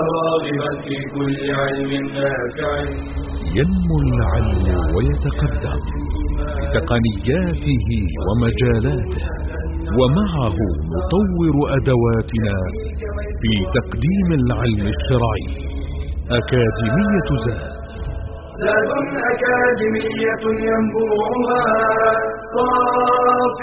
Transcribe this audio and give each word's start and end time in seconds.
راغبا 0.00 0.70
في 0.84 0.96
كل 1.14 1.36
علم 1.60 1.90
نافع. 2.16 2.72
ينمو 3.58 3.96
العلم 4.06 4.66
ويتقدم 4.94 5.80
بتقنياته 6.60 7.88
ومجالاته 8.26 9.24
ومعه 9.98 10.58
نطور 10.94 11.54
أدواتنا 11.76 12.56
في 13.40 13.52
تقديم 13.76 14.28
العلم 14.40 14.86
الشرعي. 14.94 15.48
أكاديمية 16.38 17.28
زاد. 17.44 17.68
زاد 18.64 18.90
أكاديمية 19.32 20.44
ينبوعها. 20.68 21.64
صاف 22.54 23.60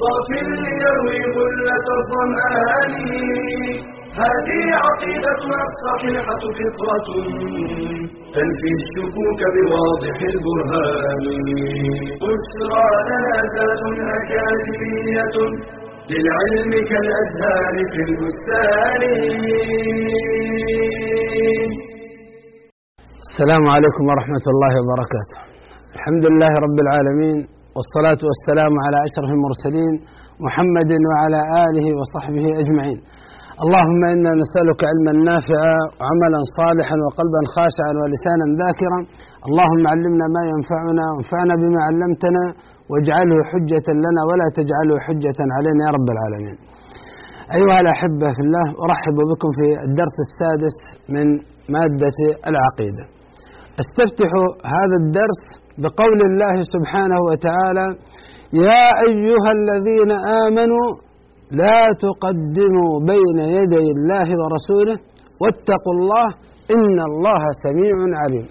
صاف 0.00 0.28
ليروي 0.30 1.20
غلة 1.36 1.86
الظمآن 1.98 2.94
هذه 4.22 4.64
عقيدتنا 4.86 5.58
الصحيحة 5.70 6.42
فطرة. 6.58 7.08
تنفي 8.36 8.70
الشكوك 8.80 9.40
بواضح 9.54 10.18
البرهان. 10.32 11.24
بشرى 12.22 12.86
لنا 13.08 13.36
زاد 13.54 13.82
أكاديمية 14.18 15.36
للعلم 16.10 16.72
كالأزهار 16.90 17.74
في 17.92 18.00
البستان. 18.08 19.02
السلام 23.26 23.64
عليكم 23.74 24.02
ورحمة 24.10 24.44
الله 24.52 24.72
وبركاته. 24.80 25.38
الحمد 25.96 26.24
لله 26.30 26.52
رب 26.66 26.78
العالمين 26.84 27.38
والصلاة 27.76 28.20
والسلام 28.28 28.72
على 28.84 28.98
أشرف 29.08 29.30
المرسلين 29.36 29.94
محمد 30.46 30.90
وعلى 31.08 31.40
آله 31.66 31.86
وصحبه 31.98 32.46
أجمعين. 32.62 33.00
اللهم 33.64 34.00
إنا 34.14 34.32
نسألك 34.42 34.80
علما 34.90 35.12
نافعا 35.30 35.76
وعملا 35.98 36.40
صالحا 36.58 36.96
وقلبا 37.04 37.40
خاشعا 37.54 37.92
ولسانا 38.00 38.46
ذاكرا. 38.62 39.00
اللهم 39.48 39.82
علمنا 39.92 40.26
ما 40.36 40.42
ينفعنا 40.52 41.04
وانفعنا 41.12 41.54
بما 41.62 41.80
علمتنا 41.88 42.44
واجعله 42.90 43.38
حجة 43.50 43.86
لنا 44.04 44.20
ولا 44.30 44.46
تجعله 44.58 44.94
حجة 45.06 45.38
علينا 45.56 45.80
يا 45.86 45.90
رب 45.96 46.08
العالمين. 46.14 46.56
أيها 47.58 47.78
الأحبة 47.84 48.28
في 48.36 48.42
الله 48.46 48.66
أرحب 48.86 49.16
بكم 49.30 49.50
في 49.58 49.66
الدرس 49.86 50.16
السادس 50.26 50.76
من 51.14 51.26
مادة 51.74 52.18
العقيدة. 52.50 53.04
استفتح 53.82 54.30
هذا 54.76 54.96
الدرس 55.02 55.40
بقول 55.82 56.18
الله 56.30 56.54
سبحانه 56.74 57.18
وتعالى 57.28 57.86
يا 58.66 58.84
أيها 59.08 59.50
الذين 59.58 60.10
آمنوا 60.44 60.86
لا 61.50 61.80
تقدموا 62.06 62.92
بين 63.12 63.38
يدي 63.58 63.86
الله 63.96 64.28
ورسوله 64.40 64.96
واتقوا 65.40 65.94
الله 65.98 66.26
إن 66.76 66.98
الله 67.10 67.42
سميع 67.64 67.96
عليم. 68.22 68.46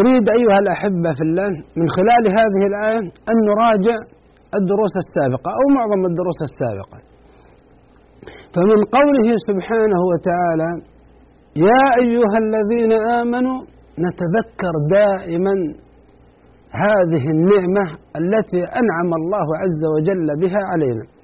أريد 0.00 0.24
أيها 0.38 0.58
الأحبة 0.64 1.10
في 1.18 1.24
الله 1.28 1.50
من 1.78 1.86
خلال 1.96 2.22
هذه 2.38 2.62
الآية 2.70 3.00
أن 3.30 3.36
نراجع 3.50 3.96
الدروس 4.58 4.94
السابقة 5.04 5.50
أو 5.58 5.64
معظم 5.76 6.02
الدروس 6.10 6.40
السابقة. 6.48 6.98
فمن 8.54 8.78
قوله 8.96 9.28
سبحانه 9.48 10.00
وتعالى 10.10 10.70
يا 11.68 11.84
أيها 12.02 12.36
الذين 12.44 12.92
آمنوا 13.20 13.58
نتذكر 14.04 14.74
دائما 14.98 15.54
هذه 16.84 17.24
النعمة 17.36 17.84
التي 18.20 18.60
أنعم 18.80 19.10
الله 19.20 19.46
عز 19.62 19.82
وجل 19.94 20.28
بها 20.42 20.62
علينا. 20.72 21.17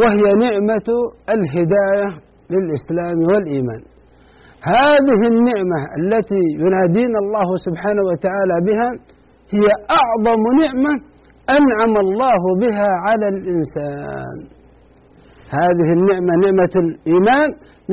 وهي 0.00 0.24
نعمة 0.46 0.88
الهداية 1.34 2.08
للإسلام 2.52 3.18
والإيمان. 3.30 3.82
هذه 4.76 5.20
النعمة 5.32 5.78
التي 6.00 6.42
ينادينا 6.64 7.18
الله 7.24 7.48
سبحانه 7.66 8.02
وتعالى 8.10 8.56
بها 8.68 8.90
هي 9.54 9.66
أعظم 10.00 10.42
نعمة 10.62 10.94
أنعم 11.58 11.94
الله 12.04 12.42
بها 12.62 12.90
على 13.06 13.26
الإنسان. 13.34 14.36
هذه 15.60 15.88
النعمة 15.96 16.32
نعمة 16.44 16.74
الإيمان 16.84 17.48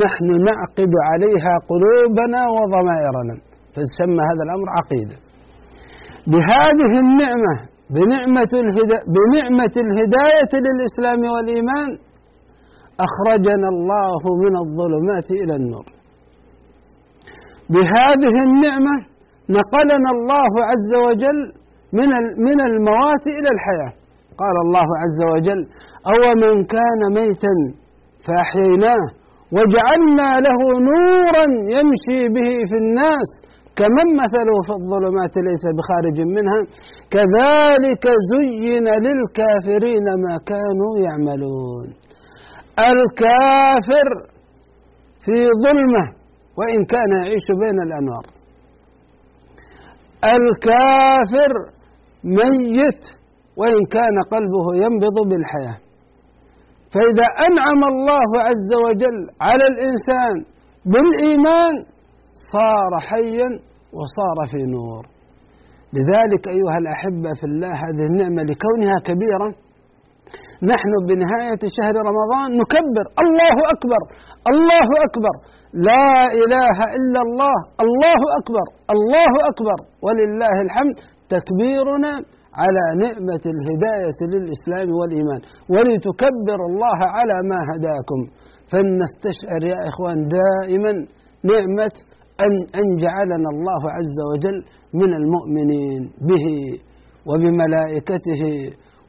نحن 0.06 0.28
نعقد 0.50 0.92
عليها 1.10 1.54
قلوبنا 1.72 2.42
وضمائرنا. 2.56 3.36
فيسمى 3.74 4.22
هذا 4.30 4.44
الأمر 4.48 4.68
عقيدة. 4.78 5.18
بهذه 6.32 6.92
النعمة 7.06 7.56
بنعمة, 7.96 8.52
الهدا 8.64 8.98
بنعمة 9.16 9.76
الهداية 9.86 10.54
للإسلام 10.66 11.22
والإيمان 11.34 11.90
أخرجنا 13.08 13.68
الله 13.76 14.22
من 14.44 14.54
الظلمات 14.64 15.28
إلى 15.42 15.54
النور. 15.60 15.86
بهذه 17.74 18.36
النعمة 18.48 18.96
نقلنا 19.58 20.10
الله 20.18 20.52
عز 20.72 20.92
وجل 21.08 21.40
من 21.98 22.10
من 22.48 22.58
الموات 22.70 23.24
إلى 23.38 23.50
الحياة. 23.56 23.94
قال 24.42 24.56
الله 24.66 24.88
عز 25.04 25.22
وجل 25.34 25.62
أو 26.12 26.22
من 26.44 26.56
كان 26.76 27.02
ميتا 27.20 27.56
فأحييناه 28.26 29.06
وجعلنا 29.56 30.30
له 30.48 30.60
نورا 30.90 31.46
يمشي 31.76 32.20
به 32.36 32.50
في 32.70 32.78
الناس 32.84 33.30
كمن 33.80 34.08
مثله 34.24 34.56
في 34.68 34.74
الظلمات 34.80 35.34
ليس 35.38 35.64
بخارج 35.78 36.18
منها 36.36 36.60
كذلك 37.16 38.06
زين 38.32 38.88
للكافرين 39.06 40.08
ما 40.26 40.36
كانوا 40.52 40.94
يعملون. 41.06 41.88
الكافر 42.92 44.08
في 45.26 45.38
ظلمه 45.66 46.06
وإن 46.58 46.86
كان 46.86 47.12
يعيش 47.22 47.46
بين 47.62 47.78
الأنوار. 47.88 48.26
الكافر 50.36 51.52
ميت 52.24 53.04
وإن 53.58 53.80
كان 53.92 54.16
قلبه 54.34 54.66
ينبض 54.84 55.18
بالحياة. 55.30 55.78
فإذا 56.94 57.28
أنعم 57.48 57.84
الله 57.94 58.30
عز 58.48 58.72
وجل 58.86 59.18
على 59.42 59.64
الإنسان 59.72 60.36
بالإيمان 60.86 61.74
صار 62.56 62.92
حيا 63.10 63.50
وصار 63.98 64.38
في 64.52 64.62
نور. 64.76 65.04
لذلك 65.98 66.44
أيها 66.56 66.78
الأحبة 66.84 67.30
في 67.40 67.46
الله 67.50 67.74
هذه 67.86 68.04
النعمة 68.12 68.42
لكونها 68.50 68.98
كبيرة. 69.10 69.50
نحن 70.74 70.92
بنهاية 71.10 71.62
شهر 71.78 71.96
رمضان 72.10 72.50
نكبر. 72.62 73.06
الله 73.24 73.56
أكبر! 73.74 74.02
الله 74.52 74.88
أكبر! 75.08 75.36
لا 75.90 76.08
إله 76.42 76.78
إلا 76.98 77.20
الله! 77.28 77.58
الله 77.84 78.20
أكبر! 78.40 78.66
الله 78.96 79.32
أكبر! 79.52 79.80
ولله 80.06 80.56
الحمد! 80.66 80.96
تكبيرنا 81.36 82.14
على 82.62 82.84
نعمة 83.04 83.44
الهداية 83.56 84.20
للإسلام 84.34 84.90
والإيمان. 85.00 85.42
ولتكبر 85.74 86.60
الله 86.70 87.00
على 87.16 87.36
ما 87.50 87.60
هداكم. 87.72 88.20
فلنستشعر 88.72 89.62
يا 89.74 89.80
إخوان 89.90 90.18
دائما 90.38 90.94
نعمة 91.52 91.96
أن 92.46 92.54
أن 92.80 92.88
جعلنا 93.04 93.50
الله 93.56 93.82
عز 93.98 94.18
وجل 94.32 94.58
من 94.94 95.14
المؤمنين 95.14 96.02
به 96.30 96.46
وبملائكته 97.30 98.44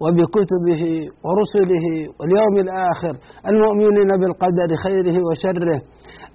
وبكتبه 0.02 0.82
ورسله 1.26 1.84
واليوم 2.18 2.54
الآخر. 2.66 3.14
المؤمنين 3.50 4.10
بالقدر 4.20 4.70
خيره 4.84 5.16
وشره. 5.28 5.80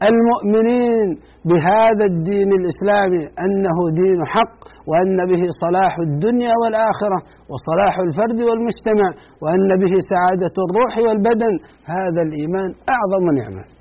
المؤمنين 0.10 1.08
بهذا 1.50 2.06
الدين 2.12 2.50
الإسلامي 2.60 3.24
أنه 3.46 3.78
دين 4.02 4.20
حق 4.34 4.58
وأن 4.90 5.18
به 5.32 5.44
صلاح 5.64 5.94
الدنيا 6.08 6.54
والآخرة 6.62 7.20
وصلاح 7.52 7.94
الفرد 8.08 8.40
والمجتمع 8.48 9.10
وأن 9.44 9.70
به 9.82 9.94
سعادة 10.12 10.56
الروح 10.66 10.94
والبدن. 11.06 11.54
هذا 11.96 12.22
الإيمان 12.28 12.70
أعظم 12.96 13.26
نعمة. 13.40 13.75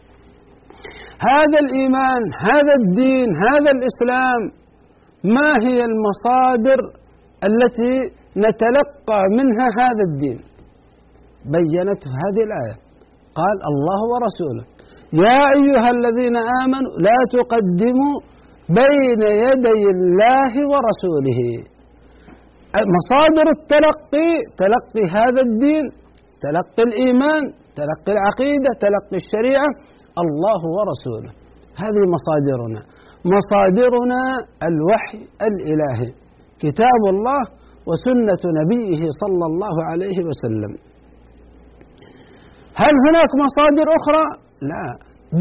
هذا 1.28 1.58
الإيمان 1.64 2.22
هذا 2.48 2.74
الدين 2.80 3.28
هذا 3.46 3.70
الإسلام 3.76 4.40
ما 5.36 5.50
هي 5.66 5.78
المصادر 5.90 6.80
التي 7.48 7.94
نتلقى 8.44 9.20
منها 9.38 9.66
هذا 9.80 10.02
الدين؟ 10.10 10.38
بينته 11.54 12.10
هذه 12.22 12.42
الآية. 12.48 12.76
قال 13.38 13.56
الله 13.70 14.00
ورسوله 14.12 14.64
يا 15.26 15.40
أيها 15.58 15.90
الذين 15.96 16.36
آمنوا 16.62 16.92
لا 17.06 17.18
تقدموا 17.36 18.14
بين 18.80 19.22
يدي 19.44 19.82
الله 19.96 20.52
ورسوله. 20.72 21.40
مصادر 22.96 23.46
التلقي 23.56 24.30
تلقي 24.62 25.04
هذا 25.18 25.40
الدين 25.48 25.84
تلقي 26.44 26.82
الإيمان 26.88 27.42
تلقي 27.80 28.10
العقيدة 28.16 28.70
تلقي 28.84 29.16
الشريعة 29.24 29.68
الله 30.22 30.60
ورسوله. 30.76 31.30
هذه 31.82 32.02
مصادرنا. 32.16 32.80
مصادرنا 33.34 34.22
الوحي 34.68 35.20
الإلهي. 35.48 36.10
كتاب 36.64 37.02
الله 37.14 37.42
وسنة 37.90 38.42
نبيه 38.60 39.02
صلى 39.22 39.44
الله 39.50 39.76
عليه 39.90 40.18
وسلم. 40.28 40.72
هل 42.82 42.94
هناك 43.06 43.30
مصادر 43.44 43.86
أخرى؟ 43.98 44.24
لا. 44.70 44.86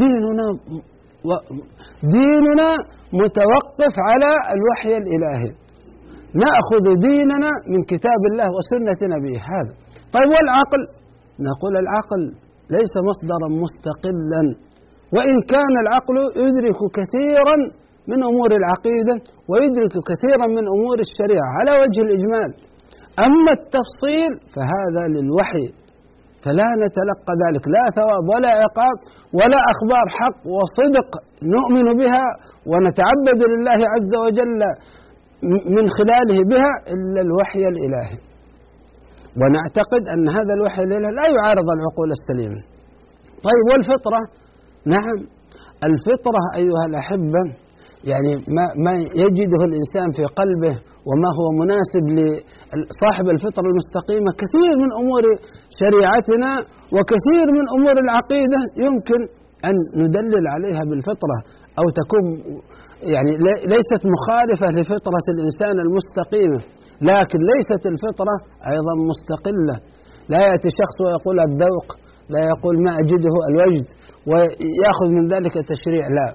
ديننا 0.02 0.46
ديننا 2.16 2.70
متوقف 3.22 3.94
على 4.08 4.30
الوحي 4.54 4.92
الإلهي. 5.02 5.50
نأخذ 6.44 6.84
ديننا 7.08 7.50
من 7.72 7.80
كتاب 7.92 8.20
الله 8.30 8.48
وسنة 8.56 9.00
نبيه. 9.14 9.40
هذا. 9.54 9.72
طيب 10.14 10.28
والعقل؟ 10.34 10.82
نقول 11.48 11.74
العقل 11.84 12.22
ليس 12.76 12.94
مصدرا 13.08 13.48
مستقلا. 13.64 14.42
وإن 15.16 15.36
كان 15.52 15.74
العقل 15.84 16.16
يدرك 16.44 16.80
كثيرا 16.98 17.56
من 18.10 18.20
أمور 18.30 18.50
العقيدة 18.60 19.14
ويدرك 19.50 19.94
كثيرا 20.10 20.46
من 20.56 20.64
أمور 20.74 20.96
الشريعة 21.06 21.48
على 21.58 21.72
وجه 21.82 22.00
الإجمال. 22.06 22.50
أما 23.26 23.50
التفصيل 23.58 24.32
فهذا 24.54 25.02
للوحي 25.14 25.66
فلا 26.44 26.68
نتلقى 26.82 27.32
ذلك. 27.44 27.64
لا 27.76 27.84
ثواب 27.98 28.24
ولا 28.32 28.50
عقاب 28.62 28.96
ولا 29.38 29.60
أخبار 29.72 30.06
حق 30.18 30.40
وصدق 30.56 31.08
نؤمن 31.54 31.86
بها 32.00 32.26
ونتعبد 32.70 33.40
لله 33.52 33.80
عز 33.94 34.12
وجل 34.24 34.60
من 35.76 35.84
خلاله 35.96 36.38
بها 36.52 36.72
إلا 36.94 37.20
الوحي 37.26 37.62
الإلهي. 37.72 38.33
ونعتقد 39.40 40.02
أن 40.14 40.24
هذا 40.36 40.52
الوحي 40.58 40.82
الإلهي 40.88 41.12
لا 41.20 41.26
يعارض 41.36 41.66
العقول 41.76 42.08
السليمة 42.18 42.60
طيب 43.46 43.64
والفطرة؟ 43.70 44.20
نعم. 44.94 45.18
الفطرة 45.88 46.42
أيها 46.60 46.84
الأحبة 46.90 47.42
يعني 48.10 48.32
ما 48.56 48.64
ما 48.84 48.92
يجده 49.24 49.60
الإنسان 49.68 50.08
في 50.16 50.24
قلبه 50.40 50.74
وما 51.08 51.30
هو 51.38 51.46
مناسب 51.62 52.04
لصاحب 52.16 53.26
الفطرة 53.34 53.66
المستقيمة 53.72 54.30
كثير 54.42 54.70
من 54.82 54.90
أمور 55.00 55.22
شريعتنا 55.80 56.50
وكثير 56.96 57.46
من 57.58 57.64
أمور 57.76 57.96
العقيدة 58.04 58.60
يمكن 58.86 59.20
أن 59.68 59.76
ندلل 60.02 60.44
عليها 60.54 60.82
بالفطرة 60.90 61.38
أو 61.80 61.86
تكون 62.00 62.24
يعني 63.14 63.32
ليست 63.72 64.02
مخالفة 64.14 64.66
لفطرة 64.78 65.26
الإنسان 65.34 65.76
المستقيمة 65.86 66.60
لكن 67.00 67.38
ليست 67.52 67.82
الفطرة 67.92 68.36
أيضا 68.72 68.94
مستقلة. 69.10 69.76
لا 70.32 70.40
يأتي 70.48 70.68
شخص 70.80 70.96
ويقول 71.04 71.36
الذوق 71.48 71.88
لا 72.34 72.40
يقول 72.52 72.74
ما 72.84 72.92
أجده 73.02 73.34
الوجد 73.50 73.86
ويأخذ 74.30 75.08
من 75.16 75.24
ذلك 75.34 75.54
تشريع 75.72 76.04
لا. 76.18 76.28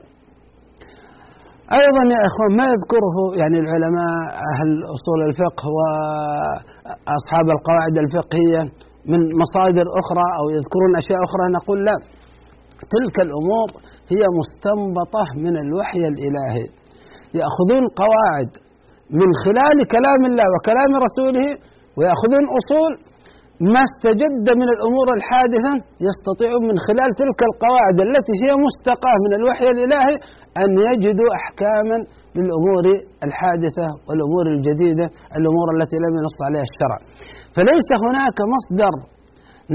أيضا 1.82 2.04
يا 2.16 2.22
إخوان 2.30 2.52
ما 2.60 2.66
يذكره 2.74 3.18
يعني 3.42 3.58
العلماء 3.64 4.14
أهل 4.52 4.70
أصول 4.96 5.20
الفقه 5.30 5.66
وأصحاب 5.78 7.48
القواعد 7.56 7.96
الفقهية 8.06 8.62
من 9.12 9.20
مصادر 9.42 9.86
أخرى 10.02 10.28
أو 10.40 10.46
يذكرون 10.56 10.92
أشياء 11.02 11.20
أخرى؟ 11.28 11.46
نقول 11.58 11.80
لا. 11.88 11.98
تلك 12.96 13.16
الأمور 13.28 13.68
هي 14.14 14.24
مستنبطة 14.40 15.24
من 15.46 15.56
الوحي 15.66 16.02
الإلهي. 16.12 16.66
يأخذون 17.40 17.84
قواعد 18.02 18.50
من 19.22 19.30
خلال 19.46 19.78
كلام 19.96 20.22
الله 20.30 20.48
وكلام 20.56 20.92
رسوله 21.06 21.48
ويأخذون 21.98 22.46
أصول 22.60 22.92
ما 23.74 23.82
استجد 23.90 24.46
من 24.62 24.68
الأمور 24.76 25.08
الحادثة 25.18 25.74
يستطيعون 26.08 26.64
من 26.72 26.78
خلال 26.88 27.10
تلك 27.22 27.40
القواعد 27.50 27.98
التي 28.08 28.34
هي 28.44 28.52
مستقاة 28.68 29.18
من 29.26 29.32
الوحي 29.40 29.68
الإلهي 29.76 30.16
أن 30.64 30.70
يجدوا 30.90 31.30
أحكاما 31.40 31.98
للأمور 32.38 32.84
الحادثة 33.28 33.88
والأمور 34.08 34.46
الجديدة 34.56 35.06
الأمور 35.40 35.68
التي 35.76 35.98
لم 36.06 36.14
ينص 36.20 36.38
عليها 36.48 36.66
الشرع. 36.70 36.98
فليس 37.56 37.90
هناك 38.06 38.38
مصدر 38.56 38.94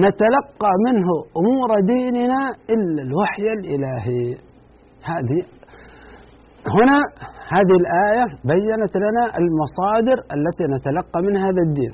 نتلقى 0.04 0.72
منه 0.86 1.08
أمور 1.40 1.70
ديننا 1.92 2.40
إلا 2.74 3.00
الوحي 3.06 3.46
الإلهي. 3.58 4.24
هذه 5.10 5.40
هنا 6.76 6.98
هذه 7.52 7.74
الآية 7.82 8.26
بينت 8.52 8.94
لنا 9.04 9.24
المصادر 9.40 10.18
التي 10.36 10.64
نتلقى 10.74 11.18
من 11.26 11.34
هذا 11.44 11.60
الدين. 11.66 11.92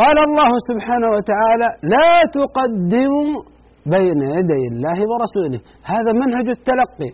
قال 0.00 0.16
الله 0.28 0.50
سبحانه 0.68 1.08
وتعالى 1.16 1.68
لا 1.94 2.10
تقدموا 2.38 3.32
بين 3.94 4.20
يدي 4.36 4.62
الله 4.72 4.98
ورسوله. 5.10 5.60
هذا 5.92 6.10
منهج 6.22 6.46
التلقي. 6.56 7.10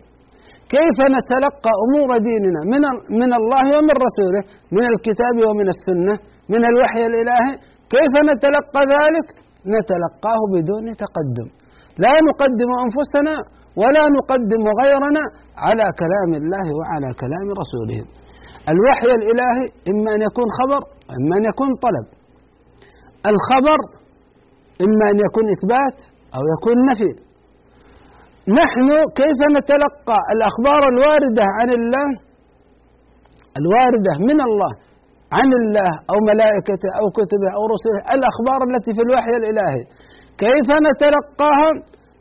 كيف 0.75 0.97
نتلقى 1.15 1.73
أمور 1.85 2.09
ديننا؟ 2.29 2.61
من 2.73 2.83
من 3.21 3.31
الله 3.39 3.65
ومن 3.75 3.95
رسوله 4.07 4.41
من 4.77 4.85
الكتاب 4.91 5.35
ومن 5.47 5.67
السنة 5.75 6.15
من 6.53 6.61
الوحي 6.71 7.01
الإلهي. 7.11 7.53
كيف 7.95 8.13
نتلقى 8.29 8.81
ذلك؟ 8.95 9.27
نتلقاه 9.75 10.41
بدون 10.53 10.85
تقدم. 11.03 11.47
لا 12.03 12.13
نقدم 12.27 12.69
أنفسنا 12.85 13.33
ولا 13.79 14.03
نقدم 14.17 14.63
غيرنا 14.81 15.23
على 15.65 15.85
كلام 16.01 16.31
الله 16.41 16.65
وعلى 16.79 17.09
كلام 17.23 17.47
رسوله. 17.61 18.01
الوحي 18.73 19.09
الإلهي 19.19 19.65
إما 19.91 20.09
أن 20.15 20.21
يكون 20.27 20.47
خبر 20.59 20.81
إما 21.17 21.33
أن 21.39 21.43
يكون 21.51 21.69
طلب. 21.85 22.05
الخبر 23.31 23.79
إما 24.85 25.05
أن 25.11 25.17
يكون 25.25 25.45
إثبات 25.55 25.97
أو 26.35 26.41
يكون 26.53 26.77
نفي. 26.89 27.11
نحن 28.59 28.87
كيف 29.19 29.39
نتلقى 29.57 30.19
الأخبار 30.33 30.81
الواردة 30.93 31.45
عن 31.57 31.69
الله؟ 31.79 32.09
الواردة 33.59 34.13
من 34.29 34.39
الله 34.47 34.73
عن 35.37 35.49
الله 35.59 35.91
أو 36.11 36.17
ملائكته 36.31 36.89
أو 36.99 37.05
كتبه 37.17 37.49
أو 37.57 37.63
رسله. 37.73 37.99
الأخبار 38.15 38.59
التي 38.69 38.91
في 38.97 39.01
الوحي 39.07 39.33
الإلهي. 39.41 39.83
كيف 40.43 40.67
نتلقاها؟ 40.87 41.69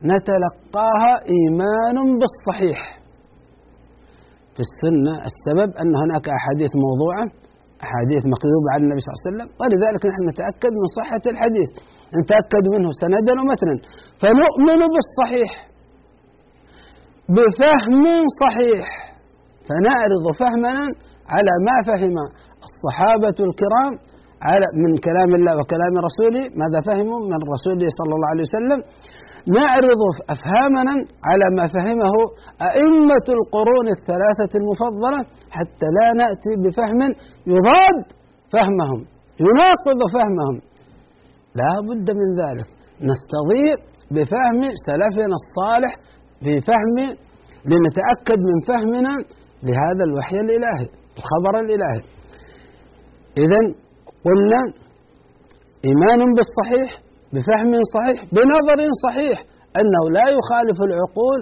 نتلقاها 0.05 1.13
إيمان 1.35 1.97
بالصحيح. 2.21 2.81
في 4.55 4.63
السنة 4.69 5.15
السبب 5.31 5.71
أن 5.83 5.91
هناك 6.03 6.27
أحاديث 6.39 6.73
موضوعة 6.87 7.25
أحاديث 7.87 8.23
مكذوبة 8.33 8.69
عن 8.75 8.81
النبي 8.85 9.01
صلى 9.03 9.11
الله 9.13 9.23
عليه 9.23 9.31
وسلم 9.31 9.49
ولذلك 9.61 10.03
نحن 10.11 10.23
نتأكد 10.33 10.73
من 10.81 10.89
صحة 10.99 11.25
الحديث. 11.33 11.71
نتأكد 12.21 12.65
منه 12.75 12.89
سندا 13.03 13.33
ومتنا. 13.41 13.77
فنؤمن 14.21 14.81
بالصحيح. 14.95 15.51
بفهم 17.37 18.05
صحيح. 18.43 18.87
فنعرض 19.67 20.25
فهمنا 20.41 20.85
على 21.35 21.53
ما 21.67 21.77
فهم 21.89 22.15
الصحابة 22.67 23.39
الكرام 23.49 23.93
على 24.49 24.67
من 24.83 24.93
كلام 25.07 25.31
الله 25.39 25.53
وكلام 25.61 25.95
رسوله. 26.09 26.45
ماذا 26.63 26.81
فهموا؟ 26.89 27.21
من 27.33 27.41
رسوله 27.55 27.87
صلى 27.99 28.13
الله 28.17 28.29
عليه 28.33 28.45
وسلم. 28.49 28.81
نعرض 29.59 30.03
أفهامنا 30.35 30.95
على 31.29 31.47
ما 31.57 31.67
فهمه 31.75 32.15
أئمة 32.71 33.27
القرون 33.39 33.87
الثلاثة 33.97 34.53
المفضلة 34.61 35.21
حتى 35.57 35.87
لا 35.97 36.09
نأتي 36.21 36.53
بفهم 36.65 37.01
يضاد 37.55 37.99
فهمهم 38.53 39.01
يناقض 39.47 40.01
فهمهم. 40.15 40.57
لا 41.61 41.73
بد 41.89 42.09
من 42.21 42.31
ذلك. 42.43 42.69
نستضيء 43.11 43.77
بفهم 44.15 44.61
سلفنا 44.87 45.37
الصالح 45.43 45.93
في 46.43 46.61
فهم 46.61 46.97
لنتأكد 47.71 48.39
من 48.51 48.59
فهمنا 48.69 49.15
لهذا 49.63 50.05
الوحي 50.05 50.41
الإلهي 50.41 50.89
الخبر 51.19 51.61
الإلهي. 51.61 52.03
إذا 53.37 53.61
قلنا 54.25 54.61
إيمان 55.85 56.21
بالصحيح 56.35 57.10
بفهم 57.35 57.73
صحيح 57.95 58.19
بنظر 58.37 58.79
صحيح. 59.07 59.39
أنه 59.81 60.03
لا 60.17 60.27
يخالف 60.39 60.79
العقول 60.89 61.41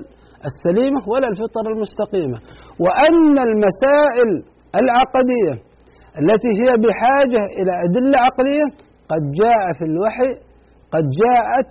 السليمة 0.51 1.01
ولا 1.13 1.29
الفطر 1.33 1.65
المستقيمة. 1.75 2.39
وأن 2.85 3.35
المسائل 3.49 4.31
العقدية 4.81 5.55
التي 6.21 6.51
هي 6.61 6.71
بحاجة 6.85 7.43
إلى 7.59 7.73
أدلة 7.87 8.19
عقلية 8.27 8.67
قد 9.13 9.23
جاء 9.41 9.63
في 9.79 9.85
الوحي 9.91 10.33
قد 10.95 11.05
جاءت 11.23 11.71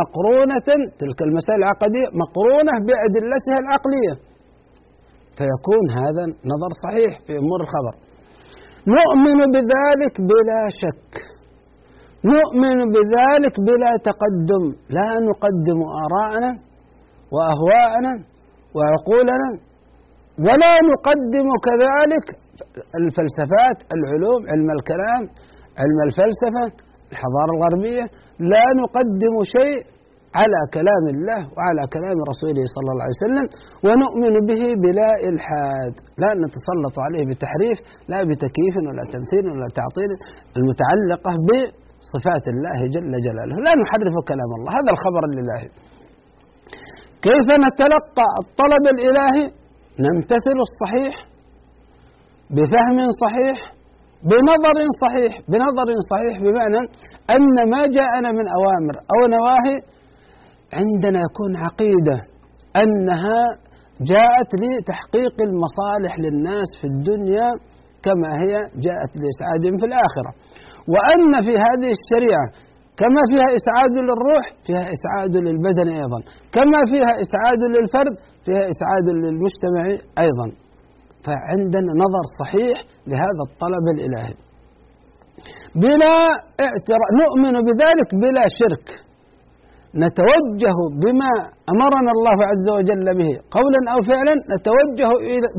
مقرونة 0.00 0.68
تلك 1.00 1.18
المسائل 1.28 1.58
العقدية 1.62 2.06
مقرونة 2.22 2.74
بأدلتها 2.86 3.58
العقلية. 3.64 4.14
فيكون 5.38 5.84
هذا 6.00 6.24
نظر 6.52 6.70
صحيح 6.84 7.12
في 7.26 7.32
أمور 7.42 7.60
الخبر. 7.66 7.94
نؤمن 8.96 9.38
بذلك 9.54 10.14
بلا 10.30 10.62
شك. 10.82 11.37
نؤمن 12.24 12.78
بذلك 12.94 13.54
بلا 13.68 13.92
تقدم. 14.08 14.64
لا 14.98 15.10
نقدم 15.28 15.78
آراءنا 16.04 16.50
وأهواءنا 17.34 18.12
وعقولنا 18.76 19.48
ولا 20.46 20.74
نقدم 20.90 21.48
كذلك 21.66 22.26
الفلسفات 23.00 23.78
العلوم 23.96 24.40
علم 24.50 24.68
الكلام 24.78 25.22
علم 25.82 25.98
الفلسفة 26.08 26.64
الحضارة 27.12 27.50
الغربية. 27.56 28.04
لا 28.52 28.64
نقدم 28.82 29.34
شيء 29.56 29.78
على 30.40 30.60
كلام 30.76 31.04
الله 31.14 31.40
وعلى 31.56 31.82
كلام 31.96 32.16
رسوله 32.30 32.62
صلى 32.74 32.88
الله 32.92 33.04
عليه 33.06 33.20
وسلم 33.24 33.46
ونؤمن 33.86 34.34
به 34.48 34.62
بلا 34.84 35.10
إلحاد. 35.28 35.94
لا 36.22 36.30
نتسلط 36.42 36.96
عليه 37.06 37.22
بتحريف 37.30 37.78
لا 38.12 38.20
بتكييف 38.28 38.74
ولا 38.88 39.04
تمثيل 39.14 39.44
ولا 39.52 39.68
تعطيل 39.78 40.10
المتعلقة 40.58 41.32
بصفات 42.00 42.44
الله 42.54 42.78
جل 42.94 43.12
جلاله. 43.26 43.54
لا 43.66 43.72
نحرف 43.82 44.14
كلام 44.30 44.50
الله. 44.56 44.70
هذا 44.78 44.90
الخبر 44.94 45.22
لله 45.36 45.60
كيف 47.26 47.48
نتلقى 47.64 48.28
الطلب 48.42 48.84
الإلهي؟ 48.94 49.44
نمتثل 50.04 50.58
الصحيح 50.68 51.14
بفهم 52.56 52.98
صحيح 53.24 53.58
بنظر 54.30 54.76
صحيح. 55.02 55.32
بنظر 55.52 55.88
صحيح 56.12 56.34
بمعنى 56.44 56.82
أن 57.36 57.70
ما 57.72 57.82
جاءنا 57.96 58.30
من 58.38 58.46
أوامر 58.58 58.94
أو 59.12 59.20
نواهي 59.36 59.76
عندنا 60.80 61.20
يكون 61.26 61.52
عقيدة 61.64 62.16
أنها 62.82 63.40
جاءت 64.12 64.50
لتحقيق 64.62 65.36
المصالح 65.48 66.18
للناس 66.18 66.68
في 66.80 66.86
الدنيا 66.92 67.48
كما 68.06 68.30
هي 68.42 68.52
جاءت 68.86 69.12
لإسعادهم 69.20 69.76
في 69.80 69.86
الآخرة. 69.90 70.32
وأن 70.92 71.32
في 71.46 71.54
هذه 71.66 71.90
الشريعة 71.98 72.46
كما 73.00 73.22
فيها 73.30 73.48
إسعاد 73.58 73.94
للروح 74.06 74.44
فيها 74.66 74.84
إسعاد 74.96 75.34
للبدن 75.46 75.88
أيضا. 76.02 76.20
كما 76.56 76.80
فيها 76.90 77.12
إسعاد 77.24 77.60
للفرد 77.74 78.14
فيها 78.44 78.64
إسعاد 78.72 79.06
للمجتمع 79.22 79.84
أيضا. 80.24 80.46
فعندنا 81.26 81.90
نظر 82.04 82.24
صحيح 82.40 82.76
لهذا 83.10 83.42
الطلب 83.48 83.84
الإلهي. 83.94 84.34
بلا 85.82 86.16
اعتراف 86.66 87.10
نؤمن 87.22 87.54
بذلك 87.66 88.08
بلا 88.22 88.44
شرك. 88.60 89.07
نتوجه 90.04 90.78
بما 91.02 91.32
أمرنا 91.72 92.10
الله 92.16 92.38
عز 92.50 92.66
وجل 92.76 93.06
به. 93.20 93.32
قولا 93.56 93.80
أو 93.92 93.98
فعلا 94.10 94.34
نتوجه 94.54 95.10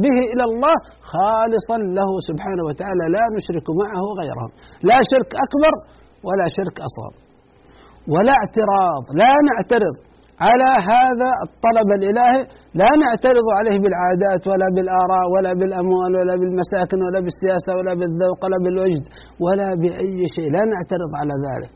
به 0.03 0.17
إلى 0.31 0.43
الله 0.50 0.75
خالصا 1.13 1.77
له 1.98 2.10
سبحانه 2.29 2.63
وتعالى. 2.69 3.03
لا 3.15 3.24
نشرك 3.36 3.67
معه 3.81 4.03
غيره. 4.19 4.48
لا 4.89 4.98
شرك 5.12 5.31
أكبر 5.46 5.74
ولا 6.27 6.46
شرك 6.58 6.75
أصغر. 6.88 7.13
ولا 8.13 8.34
اعتراض. 8.41 9.03
لا 9.22 9.34
نعترض 9.50 9.96
على 10.48 10.72
هذا 10.91 11.29
الطلب 11.46 11.89
الإلهي. 12.00 12.41
لا 12.81 12.89
نعترض 13.03 13.48
عليه 13.58 13.77
بالعادات 13.84 14.43
ولا 14.51 14.67
بالآراء 14.75 15.25
ولا 15.34 15.51
بالأموال 15.60 16.12
ولا 16.19 16.36
بالمساكن 16.41 17.00
ولا 17.05 17.19
بالسياسة 17.25 17.72
ولا 17.77 17.93
بالذوق 18.00 18.39
ولا 18.46 18.60
بالوجد 18.63 19.03
ولا 19.46 19.69
بأي 19.81 20.19
شيء. 20.36 20.48
لا 20.55 20.63
نعترض 20.74 21.12
على 21.22 21.36
ذلك. 21.48 21.72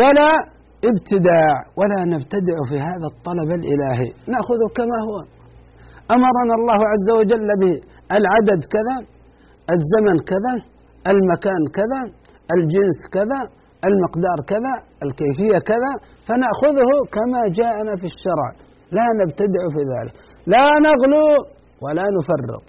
ولا 0.00 0.30
ابتداع 0.90 1.54
ولا 1.78 2.00
نبتدع 2.14 2.56
في 2.70 2.76
هذا 2.88 3.06
الطلب 3.12 3.48
الإلهي. 3.58 4.10
نأخذه 4.34 4.66
كما 4.78 4.98
هو. 5.08 5.16
أمرنا 6.16 6.54
الله 6.60 6.80
عز 6.92 7.08
وجل 7.18 7.48
به 7.62 7.74
العدد 8.18 8.60
كذا 8.74 8.96
الزمن 9.74 10.16
كذا 10.30 10.54
المكان 11.12 11.62
كذا 11.78 12.00
الجنس 12.56 13.00
كذا 13.16 13.40
المقدار 13.88 14.38
كذا 14.52 14.74
الكيفية 15.04 15.58
كذا. 15.70 15.92
فنأخذه 16.26 16.90
كما 17.16 17.40
جاءنا 17.60 17.92
في 18.00 18.06
الشرع. 18.12 18.48
لا 18.96 19.06
نبتدع 19.20 19.62
في 19.74 19.82
ذلك. 19.92 20.14
لا 20.46 20.64
نغلو 20.86 21.26
ولا 21.84 22.06
نفرط. 22.16 22.64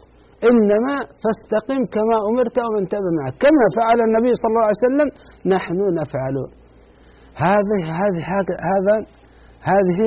إنما 0.50 0.96
فاستقم 1.24 1.82
كما 1.96 2.18
أمرت 2.30 2.58
ومن 2.66 2.84
تبع 2.94 3.10
معك. 3.20 3.34
كما 3.44 3.66
فعل 3.78 4.00
النبي 4.08 4.32
صلى 4.40 4.50
الله 4.52 4.68
عليه 4.70 4.84
وسلم 4.86 5.10
نحن 5.56 5.80
نفعل. 6.00 6.36
هذه 7.46 7.82
هذه 8.02 8.22
هذا 8.72 8.96
هذه 9.72 10.00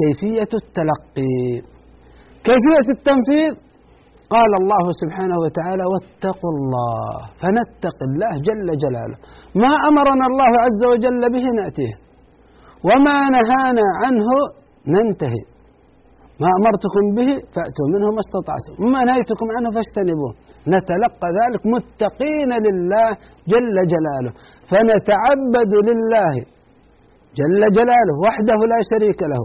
كيفية 0.00 0.52
التلقي. 0.62 1.40
كيفية 2.46 2.88
التنفيذ؟ 2.96 3.52
قال 4.34 4.50
الله 4.60 4.84
سبحانه 5.02 5.36
وتعالى 5.44 5.84
واتقوا 5.92 6.52
الله 6.56 7.12
فنتق 7.40 7.98
الله 8.08 8.32
جل 8.48 8.68
جلاله. 8.82 9.16
ما 9.62 9.72
أمرنا 9.88 10.24
الله 10.30 10.52
عز 10.64 10.82
وجل 10.92 11.22
به 11.34 11.44
نأتيه 11.58 11.94
وما 12.88 13.18
نهانا 13.36 13.86
عنه 14.02 14.28
ننتهي. 14.94 15.42
ما 16.42 16.50
أمرتكم 16.58 17.04
به 17.18 17.30
فأتوا 17.54 17.88
منه 17.94 18.06
ما 18.16 18.22
استطعتم 18.26 18.74
وما 18.82 19.00
نهيتكم 19.08 19.46
عنه 19.56 19.68
فاجتنبوه. 19.76 20.32
نتلقى 20.74 21.28
ذلك 21.40 21.62
متقين 21.74 22.50
لله 22.66 23.08
جل 23.52 23.76
جلاله. 23.92 24.32
فنتعبد 24.70 25.72
لله 25.88 26.34
جل 27.38 27.60
جلاله 27.78 28.14
وحده 28.26 28.58
لا 28.72 28.80
شريك 28.90 29.20
له. 29.22 29.44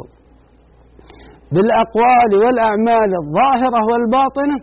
بالأقوال 1.54 2.32
والأعمال 2.44 3.12
الظاهرة 3.24 3.80
والباطنة 3.90 4.58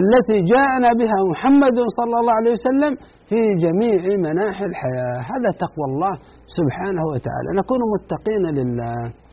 التي 0.00 0.38
جاءنا 0.52 0.90
بها 1.00 1.18
محمد 1.30 1.76
صلى 1.98 2.16
الله 2.20 2.34
عليه 2.40 2.52
وسلم 2.58 2.92
في 3.28 3.40
جميع 3.64 4.00
مناحي 4.26 4.64
الحياة. 4.72 5.16
هذا 5.32 5.50
تقوى 5.64 5.86
الله 5.90 6.14
سبحانه 6.58 7.04
وتعالى. 7.12 7.48
نكون 7.60 7.80
متقين 7.94 8.44
لله. 8.58 9.25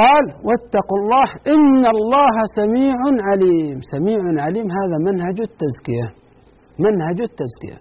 قال 0.00 0.24
واتقوا 0.46 0.98
الله 1.02 1.28
إن 1.54 1.82
الله 1.94 2.36
سميع 2.58 2.96
عليم. 3.28 3.76
سميع 3.94 4.20
عليم 4.46 4.66
هذا 4.78 4.96
منهج 5.08 5.38
التزكية. 5.48 6.08
منهج 6.86 7.18
التزكية. 7.28 7.78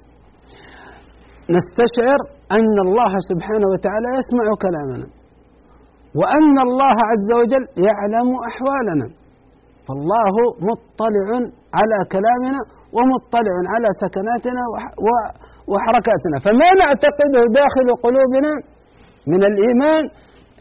نستشعر 1.56 2.20
أن 2.58 2.76
الله 2.86 3.14
سبحانه 3.30 3.68
وتعالى 3.74 4.08
يسمع 4.20 4.46
كلامنا. 4.66 5.08
وأن 6.20 6.56
الله 6.68 6.96
عز 7.12 7.30
وجل 7.40 7.64
يعلم 7.88 8.30
أحوالنا. 8.50 9.08
فالله 9.86 10.36
مطلع 10.70 11.28
على 11.80 12.00
كلامنا 12.16 12.62
ومطلع 12.96 13.56
على 13.74 13.90
سكناتنا 14.04 14.64
وحركاتنا. 15.72 16.38
فما 16.46 16.70
نعتقده 16.82 17.42
داخل 17.60 17.88
قلوبنا 18.06 18.52
من 19.32 19.42
الإيمان 19.52 20.04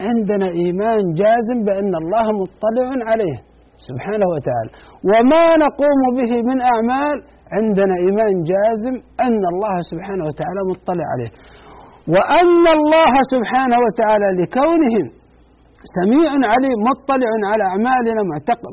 عندنا 0.01 0.47
إيمان 0.61 1.01
جازم 1.21 1.57
بأن 1.67 1.93
الله 2.01 2.25
مطلع 2.41 2.87
عليه 3.11 3.37
سبحانه 3.87 4.27
وتعالى. 4.33 4.71
وما 5.09 5.45
نقوم 5.65 6.01
به 6.17 6.31
من 6.49 6.57
أعمال 6.61 7.17
عندنا 7.57 7.95
إيمان 8.05 8.33
جازم 8.51 8.95
أن 9.25 9.41
الله 9.53 9.75
سبحانه 9.91 10.23
وتعالى 10.29 10.61
مطلع 10.71 11.05
عليه. 11.13 11.31
وأن 12.13 12.63
الله 12.77 13.13
سبحانه 13.33 13.77
وتعالى 13.85 14.27
لكونهم 14.41 15.05
سميع 15.97 16.29
عليم 16.53 16.77
مطلع 16.89 17.31
على 17.51 17.63
أعمالنا 17.71 18.21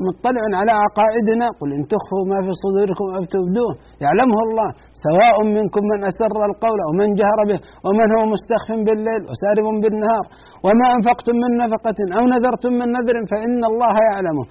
مطلع 0.09 0.45
على 0.61 0.73
عقائدنا. 0.85 1.47
قل 1.61 1.69
إن 1.77 1.83
تخفوا 1.93 2.25
ما 2.31 2.39
في 2.45 2.53
صدوركم 2.65 3.07
أو 3.17 3.23
تبدوه. 3.35 3.73
يعلمه 4.05 4.39
الله. 4.47 4.69
سواء 5.07 5.37
منكم 5.59 5.83
من 5.93 5.99
أسر 6.11 6.37
القول 6.51 6.79
أو 6.87 6.93
من 7.01 7.09
جهر 7.21 7.39
به 7.51 7.59
ومن 7.87 8.07
هو 8.15 8.23
مستخف 8.35 8.79
بالليل 8.87 9.23
وسارب 9.29 9.67
بالنهار 9.83 10.25
وما 10.65 10.87
أنفقتم 10.97 11.35
من 11.43 11.51
نفقة 11.65 11.99
أو 12.17 12.23
نذرتم 12.35 12.73
من 12.81 12.89
نذر 12.97 13.17
فإن 13.33 13.61
الله 13.71 13.95
يعلمه 14.11 14.47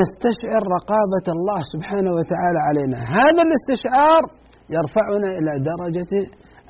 نستشعر 0.00 0.62
رقابة 0.76 1.26
الله 1.36 1.60
سبحانه 1.72 2.12
وتعالى 2.18 2.60
علينا. 2.68 2.98
هذا 3.18 3.40
الاستشعار 3.46 4.22
يرفعنا 4.76 5.28
إلى 5.38 5.52
درجة 5.70 6.12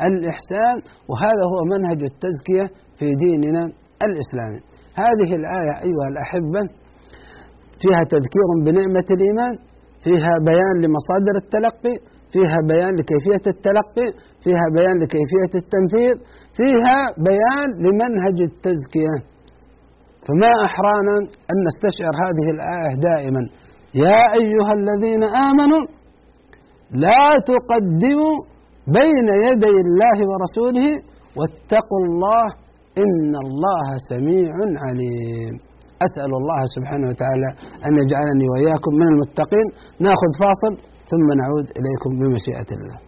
الإحسان 0.08 0.76
وهذا 1.10 1.44
هو 1.52 1.58
منهج 1.72 2.00
التزكية 2.10 2.66
في 2.98 3.06
ديننا 3.24 3.64
الإسلامي. 4.06 4.60
هذه 5.02 5.30
الآية 5.40 5.74
أيها 5.86 6.06
الأحبة 6.12 6.62
فيها 7.82 8.02
تذكير 8.14 8.48
بنعمة 8.66 9.08
الإيمان 9.16 9.54
فيها 10.04 10.34
بيان 10.48 10.74
لمصادر 10.82 11.34
التلقي 11.42 11.94
فيها 12.32 12.58
بيان 12.70 12.92
لكيفية 13.00 13.44
التلقي 13.54 14.08
فيها 14.44 14.66
بيان 14.76 14.96
لكيفية 15.02 15.52
التنفيذ 15.62 16.16
فيها 16.58 16.98
بيان 17.28 17.68
لمنهج 17.84 18.38
التزكية. 18.50 19.16
فما 20.26 20.52
أحرانا 20.68 21.16
أن 21.50 21.56
نستشعر 21.68 22.14
هذه 22.24 22.46
الآية 22.54 22.92
دائما. 23.08 23.42
يا 23.94 24.20
أيها 24.40 24.72
الذين 24.80 25.22
آمنوا 25.48 25.84
لا 27.04 27.24
تقدموا 27.52 28.36
بين 28.98 29.26
يدي 29.46 29.74
الله 29.86 30.18
ورسوله 30.30 30.88
واتقوا 31.38 32.00
الله 32.06 32.46
إن 32.98 33.32
الله 33.44 33.86
سميع 34.10 34.52
عليم. 34.84 35.54
أسأل 36.06 36.32
الله 36.40 36.60
سبحانه 36.76 37.08
وتعالى 37.08 37.48
أن 37.86 37.92
يجعلني 38.02 38.46
وإياكم 38.50 38.92
من 38.94 39.08
المتقين. 39.12 39.66
نأخذ 40.00 40.30
فاصل 40.40 40.72
ثم 41.10 41.26
نعود 41.40 41.66
إليكم 41.78 42.10
بمشيئة 42.18 42.70
الله. 42.76 42.98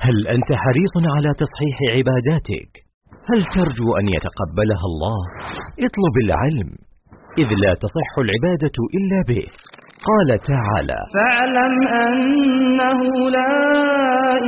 هل 0.00 0.28
أنت 0.28 0.52
حريص 0.52 0.94
على 1.16 1.30
تصحيح 1.42 1.76
عباداتك؟ 1.96 2.91
هل 3.30 3.40
ترجو 3.56 3.88
أن 4.00 4.06
يتقبلها 4.16 4.86
الله؟ 4.90 5.20
اطلب 5.86 6.14
العلم 6.24 6.68
إذ 7.42 7.48
لا 7.64 7.72
تصح 7.84 8.10
العبادة 8.24 8.76
إلا 8.98 9.18
به. 9.28 9.46
قال 10.10 10.28
تعالى 10.52 10.98
فاعلم 11.14 11.74
أنه 12.04 13.00
لا 13.38 13.56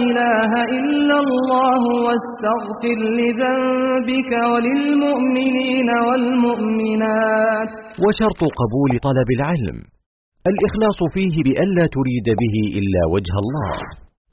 إله 0.05 0.53
إلا 0.79 1.17
الله 1.25 1.83
واستغفر 2.07 2.99
لذنبك 3.21 4.33
وللمؤمنين 4.53 5.89
والمؤمنات. 6.07 7.73
وشرط 8.05 8.41
قبول 8.61 8.93
طلب 9.09 9.29
العلم 9.39 9.79
الإخلاص 10.53 10.99
فيه 11.15 11.35
بألا 11.47 11.85
تريد 11.97 12.27
به 12.43 12.57
إلا 12.79 13.03
وجه 13.15 13.35
الله. 13.45 14.04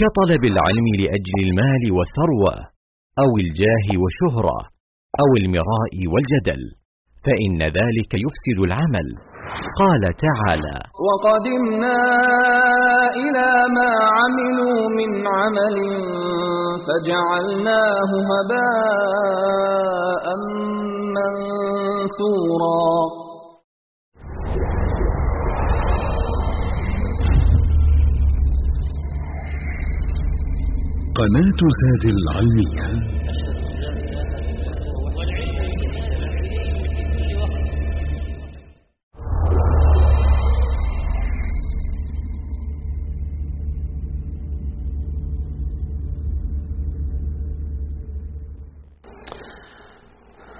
كطلب 0.00 0.42
العلم 0.52 0.86
لأجل 1.00 1.36
المال 1.46 1.82
والثروة 1.96 2.54
أو 3.22 3.30
الجاه 3.44 3.86
والشهرة 4.02 4.58
أو 5.22 5.30
المراء 5.42 5.94
والجدل 6.12 6.62
فإن 7.24 7.58
ذلك 7.62 8.12
يفسد 8.24 8.58
العمل. 8.68 9.08
قال 9.80 10.02
تعالى 10.26 10.78
وقدمنا 11.06 12.00
إلى 13.22 13.50
ما 13.76 13.92
عملوا 14.18 14.80
من 14.98 15.10
عمل 15.26 15.76
فجعلناه 16.86 18.10
هباء 18.30 20.24
منثورا. 21.16 22.92
قناة 31.18 31.60
زاد 31.80 32.04
العلمية 32.14 32.86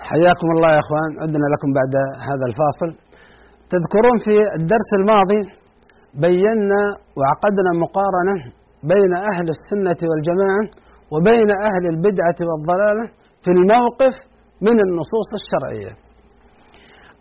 حياكم 0.01 0.49
الله 0.55 0.71
يا 0.75 0.79
إخوان. 0.79 1.11
عدنا 1.23 1.47
لكم 1.55 1.69
بعد 1.79 1.95
هذا 2.29 2.45
الفاصل. 2.51 2.91
تذكرون 3.71 4.19
في 4.25 4.35
الدرس 4.59 4.91
الماضي 5.01 5.41
بينا 6.15 6.83
وعقدنا 7.19 7.71
مقارنة 7.85 8.62
بين 8.91 9.13
أهل 9.31 9.47
السنة 9.57 10.01
والجماعة 10.11 10.65
وبين 11.13 11.49
أهل 11.69 11.85
البدعة 11.93 12.39
والضلالة 12.49 13.05
في 13.45 13.51
الموقف 13.57 14.15
من 14.67 14.77
النصوص 14.87 15.29
الشرعية. 15.41 15.93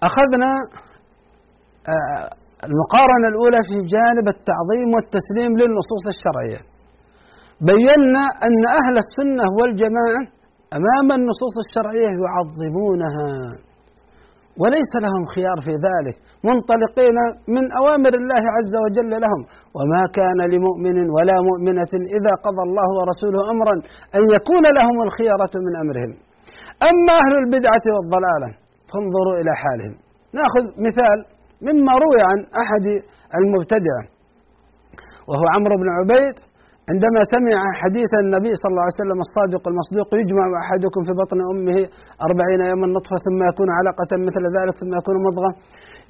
أخذنا 0.08 0.52
آه، 1.94 2.28
المقارنة 2.68 3.28
الأولى 3.32 3.60
في 3.70 3.76
جانب 3.96 4.26
التعظيم 4.36 4.90
والتسليم 4.96 5.52
للنصوص 5.60 6.04
الشرعية. 6.14 6.60
بينا 7.72 8.24
أن 8.48 8.56
أهل 8.80 8.96
السنة 9.06 9.46
والجماعة 9.58 10.24
أمام 10.78 11.08
النصوص 11.20 11.56
الشرعية 11.66 12.10
يعظمونها 12.24 13.30
وليس 14.62 14.94
لهم 15.06 15.24
خيار 15.34 15.58
في 15.66 15.74
ذلك 15.88 16.16
منطلقين 16.50 17.18
من 17.56 17.64
أوامر 17.80 18.14
الله 18.22 18.44
عز 18.56 18.74
وجل 18.84 19.12
لهم. 19.26 19.42
وما 19.78 20.04
كان 20.18 20.40
لمؤمن 20.54 20.98
ولا 21.16 21.38
مؤمنة 21.50 21.94
إذا 22.18 22.34
قضى 22.46 22.64
الله 22.68 22.88
ورسوله 22.98 23.42
أمرا 23.54 23.76
أن 24.18 24.24
يكون 24.36 24.66
لهم 24.78 24.98
الخيره 25.08 25.54
من 25.66 25.74
أمرهم. 25.84 26.12
أما 26.90 27.14
أهل 27.24 27.34
البدعة 27.44 27.86
والضلالة 27.96 28.50
فانظروا 28.92 29.36
إلى 29.42 29.52
حالهم. 29.62 29.96
نأخذ 30.38 30.64
مثال 30.88 31.18
مما 31.68 31.94
روي 32.04 32.22
عن 32.30 32.40
أحد 32.64 32.86
المبتدعة 33.40 34.04
وهو 35.30 35.46
عمرو 35.56 35.76
بن 35.82 35.90
عبيد 35.98 36.36
عندما 36.92 37.22
سمع 37.36 37.58
حديث 37.82 38.12
النبي 38.24 38.52
صلى 38.62 38.72
الله 38.74 38.86
عليه 38.88 39.00
وسلم 39.02 39.20
الصادق 39.28 39.64
المصدوق 39.72 40.10
يجمع 40.22 40.46
أحدكم 40.64 41.02
في 41.08 41.14
بطن 41.22 41.40
أمه 41.52 41.80
أربعين 42.28 42.62
يوما 42.72 42.88
نطفة 42.98 43.18
ثم 43.26 43.40
يكون 43.52 43.70
علقة 43.80 44.12
مثل 44.28 44.44
ذلك 44.58 44.74
ثم 44.82 44.92
يكون 45.00 45.16
مضغة. 45.28 45.52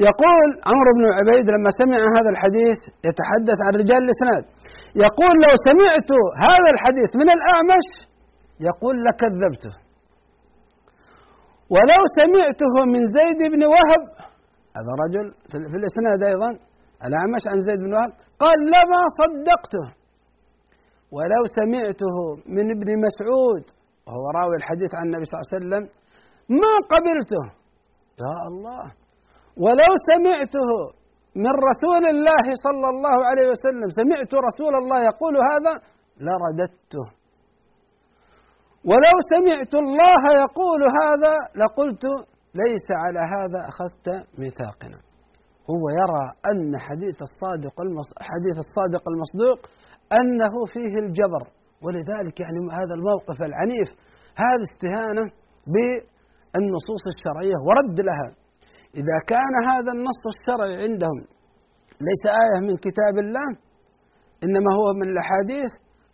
يقول 0.07 0.47
عمرو 0.69 0.91
بن 0.97 1.03
عبيد 1.17 1.45
لما 1.55 1.69
سمع 1.81 1.99
هذا 2.17 2.29
الحديث 2.33 2.79
يتحدث 3.07 3.57
عن 3.65 3.73
رجال 3.81 4.01
الإسناد. 4.07 4.43
يقول 5.05 5.33
لو 5.45 5.53
سمعت 5.67 6.11
هذا 6.45 6.69
الحديث 6.75 7.11
من 7.21 7.29
الأعمش 7.37 7.87
يقول 8.69 8.95
لكذبته 9.05 9.73
ولو 11.73 12.01
سمعته 12.19 12.73
من 12.93 13.01
زيد 13.17 13.41
بن 13.53 13.61
وهب 13.73 14.03
هذا 14.77 14.91
رجل 15.03 15.25
في 15.71 15.77
الإسناد 15.81 16.19
أيضا 16.31 16.49
الأعمش 17.07 17.43
عن 17.51 17.57
زيد 17.67 17.79
بن 17.85 17.93
وهب 17.95 18.11
قال 18.43 18.57
لما 18.73 19.01
صدقته. 19.19 20.00
ولو 21.15 21.43
سمعته 21.59 22.17
من 22.55 22.65
ابن 22.75 22.89
مسعود 23.05 23.63
وهو 24.07 24.25
راوي 24.39 24.55
الحديث 24.61 24.91
عن 24.99 25.05
النبي 25.07 25.25
صلى 25.25 25.35
الله 25.37 25.47
عليه 25.47 25.57
وسلم 25.57 25.83
ما 26.61 26.73
قبلته. 26.93 27.43
يا 28.23 28.35
الله. 28.49 28.83
ولو 29.63 29.91
سمعته 30.11 30.69
من 31.43 31.53
رسول 31.69 32.03
الله 32.13 32.45
صلى 32.65 32.87
الله 32.93 33.17
عليه 33.29 33.47
وسلم 33.53 33.87
سمعت 33.99 34.33
رسول 34.47 34.73
الله 34.81 34.99
يقول 35.11 35.35
هذا 35.51 35.73
لرددته. 36.27 37.05
ولو 38.89 39.15
سمعت 39.33 39.73
الله 39.83 40.21
يقول 40.43 40.81
هذا 41.01 41.33
لقلت 41.61 42.03
ليس 42.55 42.87
على 43.03 43.21
هذا 43.35 43.59
أخذت 43.71 44.07
ميثاقنا. 44.39 44.99
هو 45.71 45.83
يرى 46.01 46.25
أن 46.51 46.71
حديث 46.87 47.17
الصادق 47.27 47.75
حديث 48.31 48.57
الصادق 48.65 49.03
المصدوق 49.13 49.59
أنه 50.19 50.53
فيه 50.73 50.93
الجبر. 51.03 51.43
ولذلك 51.83 52.35
يعني 52.43 52.59
هذا 52.79 52.93
الموقف 52.99 53.37
العنيف 53.49 53.89
هذه 54.43 54.63
استهانة 54.69 55.23
بالنصوص 55.73 57.03
الشرعية 57.13 57.57
ورد 57.67 57.97
لها. 58.09 58.29
إذا 58.99 59.17
كان 59.31 59.53
هذا 59.71 59.91
النص 59.95 60.21
الشرعي 60.33 60.75
عندهم 60.85 61.19
ليس 62.07 62.23
آية 62.43 62.59
من 62.67 62.75
كتاب 62.85 63.15
الله 63.25 63.47
إنما 64.45 64.71
هو 64.79 64.87
من 64.99 65.07
الأحاديث 65.13 65.71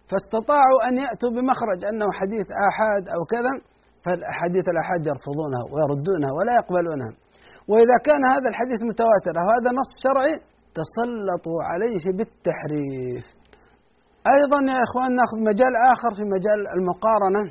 فاستطاعوا 0.09 0.79
أن 0.87 0.93
يأتوا 1.05 1.31
بمخرج 1.35 1.79
أنه 1.91 2.07
حديث 2.19 2.47
آحاد 2.69 3.03
أو 3.15 3.21
كذا 3.33 3.53
فالأحاديث 4.03 4.65
الآحاد 4.73 5.01
يرفضونها 5.11 5.63
ويردونها 5.71 6.31
ولا 6.37 6.53
يقبلونها. 6.59 7.11
وإذا 7.71 7.97
كان 8.07 8.21
هذا 8.33 8.47
الحديث 8.51 8.79
متواتر 8.91 9.33
أو 9.41 9.47
هذا 9.55 9.69
نص 9.79 9.91
شرعي 10.05 10.35
تسلطوا 10.79 11.59
عليه 11.69 12.05
بالتحريف. 12.17 13.25
أيضا 14.35 14.59
يا 14.73 14.79
إخوان 14.87 15.09
نأخذ 15.19 15.37
مجال 15.49 15.73
آخر 15.93 16.09
في 16.17 16.23
مجال 16.35 16.59
المقارنة. 16.75 17.43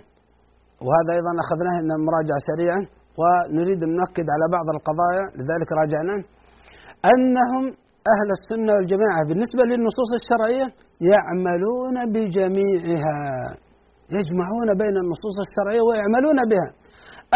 وهذا 0.86 1.10
أيضا 1.18 1.32
أخذناه 1.44 1.76
من 1.88 1.98
مراجعة 2.08 2.40
سريعة 2.50 2.82
ونريد 3.20 3.80
أن 3.86 3.90
نؤكد 4.00 4.26
على 4.34 4.46
بعض 4.56 4.66
القضايا 4.76 5.24
لذلك 5.38 5.68
راجعناه 5.80 6.20
أنهم 7.12 7.64
أهل 8.14 8.28
السنة 8.38 8.72
والجماعة 8.76 9.20
بالنسبة 9.28 9.62
للنصوص 9.70 10.10
الشرعية 10.20 10.66
يعملون 11.12 11.96
بجميعها. 12.12 13.20
يجمعون 14.18 14.68
بين 14.82 14.96
النصوص 15.04 15.36
الشرعية 15.46 15.82
ويعملون 15.88 16.38
بها. 16.50 16.68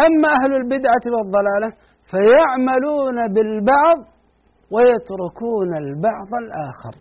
أما 0.06 0.28
أهل 0.38 0.52
البدعة 0.60 1.04
والضلالة 1.14 1.70
فيعملون 2.10 3.18
بالبعض 3.34 3.98
ويتركون 4.74 5.70
البعض 5.82 6.30
الآخر. 6.42 6.94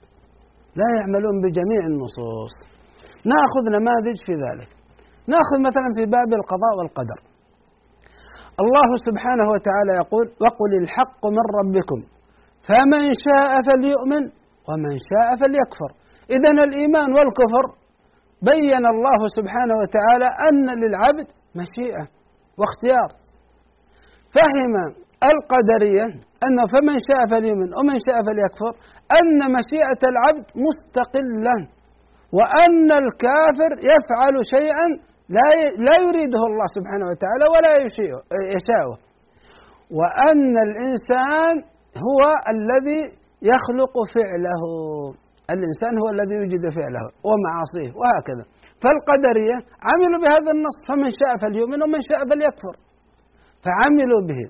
لا 0.81 0.87
يعملون 0.97 1.35
بجميع 1.43 1.81
النصوص. 1.91 2.53
ناخذ 3.33 3.63
نماذج 3.77 4.17
في 4.25 4.33
ذلك. 4.45 4.69
ناخذ 5.33 5.57
مثلا 5.67 5.89
في 5.97 6.05
باب 6.15 6.29
القضاء 6.39 6.73
والقدر. 6.77 7.19
الله 8.63 8.89
سبحانه 9.07 9.47
وتعالى 9.53 9.91
يقول 10.01 10.25
وقل 10.43 10.71
الحق 10.83 11.21
من 11.25 11.45
ربكم 11.59 11.99
فمن 12.67 13.03
شاء 13.25 13.51
فليؤمن 13.67 14.23
ومن 14.69 14.93
شاء 15.09 15.27
فليكفر. 15.41 15.91
إذا 16.35 16.49
الإيمان 16.49 17.09
والكفر 17.17 17.65
بين 18.51 18.85
الله 18.93 19.19
سبحانه 19.37 19.75
وتعالى 19.81 20.27
أن 20.47 20.79
للعبد 20.81 21.27
مشيئة 21.55 22.05
واختيار. 22.59 23.09
فهم 24.35 24.73
القدرية 25.31 26.05
أنه 26.45 26.63
فمن 26.73 26.97
شاء 27.07 27.21
فليؤمن 27.31 27.69
ومن 27.77 27.97
شاء 28.05 28.17
فليكفر 28.27 28.73
أن 29.19 29.37
مشيئة 29.57 30.01
العبد 30.11 30.45
مستقلة 30.67 31.57
وأن 32.37 32.89
الكافر 33.03 33.71
يفعل 33.93 34.35
شيئا 34.55 34.87
لا 35.35 35.47
لا 35.87 35.95
يريده 36.05 36.41
الله 36.49 36.67
سبحانه 36.77 37.05
وتعالى 37.11 37.45
ولا 37.53 37.71
يشاءه. 38.55 38.97
وأن 39.99 40.53
الإنسان 40.67 41.53
هو 42.07 42.21
الذي 42.53 43.01
يخلق 43.51 43.95
فعله. 44.15 44.63
الإنسان 45.53 45.93
هو 46.01 46.07
الذي 46.15 46.35
يوجد 46.41 46.63
فعله 46.77 47.05
ومعاصيه 47.27 47.91
وهكذا. 47.99 48.43
فالقدرية 48.83 49.57
عملوا 49.89 50.19
بهذا 50.23 50.51
النص 50.55 50.77
فمن 50.89 51.09
شاء 51.19 51.31
فليؤمن 51.41 51.79
ومن 51.83 52.01
شاء 52.09 52.19
فليكفر. 52.29 52.75
فعملوا 53.65 54.21
به. 54.29 54.41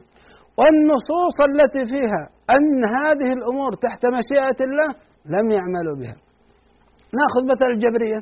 والنصوص 0.59 1.37
التي 1.49 1.83
فيها 1.93 2.23
أن 2.55 2.79
هذه 2.97 3.29
الأمور 3.37 3.71
تحت 3.85 4.01
مشيئة 4.17 4.59
الله 4.67 4.89
لم 5.35 5.51
يعملوا 5.57 5.95
بها. 6.01 6.17
نأخذ 7.17 7.43
مثل 7.51 7.65
الجبرية. 7.75 8.19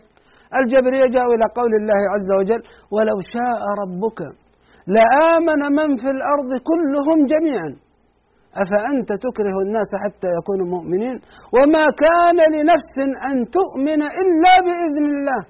الجبرية 0.59 1.05
جاءوا 1.15 1.33
إلى 1.35 1.45
قول 1.59 1.71
الله 1.81 2.01
عز 2.13 2.29
وجل 2.39 2.61
ولو 2.95 3.17
شاء 3.35 3.61
ربك 3.81 4.19
لآمن 4.95 5.61
من 5.77 5.89
في 6.01 6.09
الأرض 6.15 6.51
كلهم 6.69 7.17
جميعا. 7.33 7.71
أفأنت 8.63 9.09
تكره 9.25 9.57
الناس 9.65 9.89
حتى 10.03 10.27
يكونوا 10.37 10.67
مؤمنين؟ 10.75 11.15
وما 11.55 11.85
كان 12.05 12.37
لنفس 12.55 12.95
أن 13.29 13.35
تؤمن 13.57 14.01
إلا 14.21 14.53
بإذن 14.65 15.05
الله. 15.15 15.41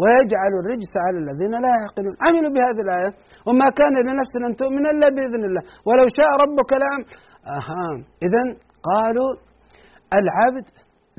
ويجعل 0.00 0.52
الرجس 0.60 0.92
على 1.04 1.18
الذين 1.24 1.54
لا 1.64 1.70
يعقلون. 1.78 2.14
عملوا 2.24 2.52
بهذه 2.56 2.80
الآية. 2.86 3.10
وما 3.46 3.68
كان 3.80 3.94
لنفس 4.08 4.32
أن 4.48 4.52
تؤمن 4.60 4.84
إلا 4.92 5.08
بإذن 5.14 5.42
الله. 5.48 5.62
ولو 5.86 6.06
شاء 6.18 6.30
ربك 6.44 6.70
لأم. 6.82 7.02
أها. 7.58 7.86
إذا 8.26 8.42
قالوا 8.90 9.30
العبد 10.20 10.66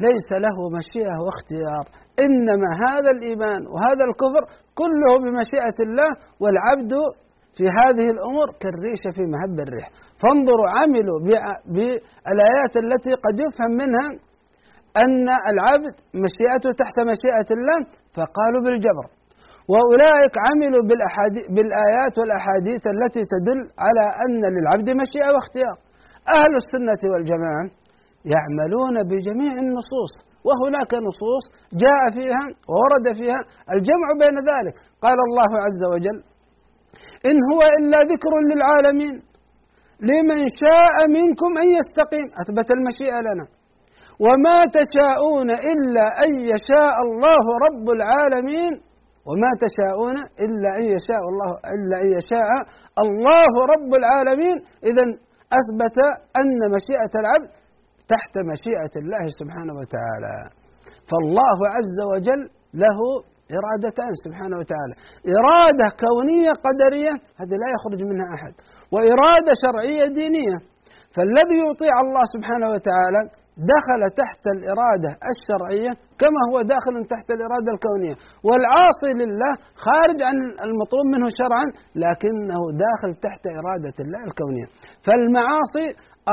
ليس 0.08 0.30
له 0.46 0.58
مشيئة 0.78 1.16
واختيار. 1.26 1.86
إنما 2.26 2.70
هذا 2.86 3.10
الإيمان 3.16 3.62
وهذا 3.74 4.04
الكفر 4.10 4.44
كله 4.82 5.12
بمشيئة 5.24 5.78
الله 5.86 6.10
والعبد 6.42 6.94
في 7.58 7.66
هذه 7.80 8.08
الأمور 8.16 8.48
كالريشة 8.62 9.10
في 9.18 9.24
مهب 9.34 9.58
الريح. 9.66 9.88
فانظروا 10.22 10.70
عملوا 10.78 11.20
بالآيات 11.74 12.74
التي 12.84 13.14
قد 13.26 13.36
يفهم 13.46 13.72
منها 13.82 14.08
أن 15.04 15.28
العبد 15.52 15.96
مشيئته 16.26 16.70
تحت 16.82 16.98
مشيئة 17.12 17.50
الله 17.58 17.80
فقالوا 18.16 18.62
بالجبر. 18.66 19.06
وأولئك 19.72 20.36
عملوا 20.48 20.84
بالآيات 21.56 22.16
والأحاديث 22.20 22.84
التي 22.96 23.24
تدل 23.34 23.60
على 23.86 24.06
أن 24.24 24.42
للعبد 24.56 24.88
مشيئة 25.02 25.30
واختيار. 25.36 25.78
أهل 26.38 26.54
السنة 26.62 27.02
والجماعة 27.12 27.66
يعملون 28.34 28.96
بجميع 29.10 29.54
النصوص 29.66 30.14
وهناك 30.48 30.92
نصوص 31.08 31.44
جاء 31.84 32.02
فيها 32.16 32.44
وورد 32.72 33.06
فيها 33.20 33.42
الجمع 33.76 34.08
بين 34.24 34.36
ذلك. 34.52 34.76
قال 35.06 35.18
الله 35.28 35.52
عز 35.66 35.82
وجل 35.94 36.18
إن 37.30 37.38
هو 37.52 37.62
إلا 37.78 38.00
ذكر 38.12 38.34
للعالمين 38.50 39.16
لمن 40.10 40.40
شاء 40.64 40.96
منكم 41.18 41.52
أن 41.62 41.68
يستقيم. 41.80 42.28
أثبت 42.42 42.68
المشيئة 42.78 43.20
لنا. 43.28 43.46
وما 44.26 44.60
تشاءون 44.80 45.50
إلا 45.72 46.06
أن 46.24 46.32
يشاء 46.54 46.96
الله 47.08 47.44
رب 47.66 47.88
العالمين. 47.98 48.74
وما 49.28 49.52
تشاءون 49.66 50.18
إلا 50.46 50.70
أن 50.80 50.86
يشاء 50.96 51.24
الله 51.32 51.52
إلا 51.76 51.96
أن 52.04 52.08
يشاء 52.18 52.50
الله 53.06 53.52
رب 53.74 53.92
العالمين. 54.02 54.58
إذا 54.90 55.06
أثبت 55.60 55.98
أن 56.42 56.60
مشيئة 56.76 57.14
العبد 57.22 57.50
تحت 58.14 58.34
مشيئة 58.52 58.94
الله 59.02 59.24
سبحانه 59.40 59.74
وتعالى. 59.82 60.36
فالله 61.10 61.58
عز 61.76 62.00
وجل 62.12 62.42
له 62.84 63.00
إرادتان 63.58 64.14
سبحانه 64.26 64.58
وتعالى. 64.62 64.94
إرادة 65.38 65.88
كونية 66.06 66.54
قدرية 66.68 67.14
هذه 67.40 67.56
لا 67.64 67.70
يخرج 67.76 68.00
منها 68.12 68.28
أحد. 68.36 68.54
وإرادة 68.94 69.52
شرعية 69.64 70.06
دينية. 70.20 70.58
فالذي 71.16 71.58
يطيع 71.68 71.96
الله 72.06 72.24
سبحانه 72.36 72.70
وتعالى 72.76 73.22
دخل 73.58 74.02
تحت 74.22 74.44
الإرادة 74.56 75.12
الشرعية 75.32 75.92
كما 76.22 76.42
هو 76.50 76.58
داخل 76.74 76.96
تحت 77.14 77.28
الإرادة 77.36 77.70
الكونية. 77.76 78.16
والعاصي 78.48 79.12
لله 79.22 79.54
خارج 79.86 80.20
عن 80.30 80.38
المطلوب 80.68 81.06
منه 81.14 81.28
شرعا 81.40 81.66
لكنه 82.06 82.62
داخل 82.86 83.12
تحت 83.26 83.44
إرادة 83.60 83.98
الله 84.04 84.22
الكونية. 84.30 84.68
فالمعاصي 85.06 85.88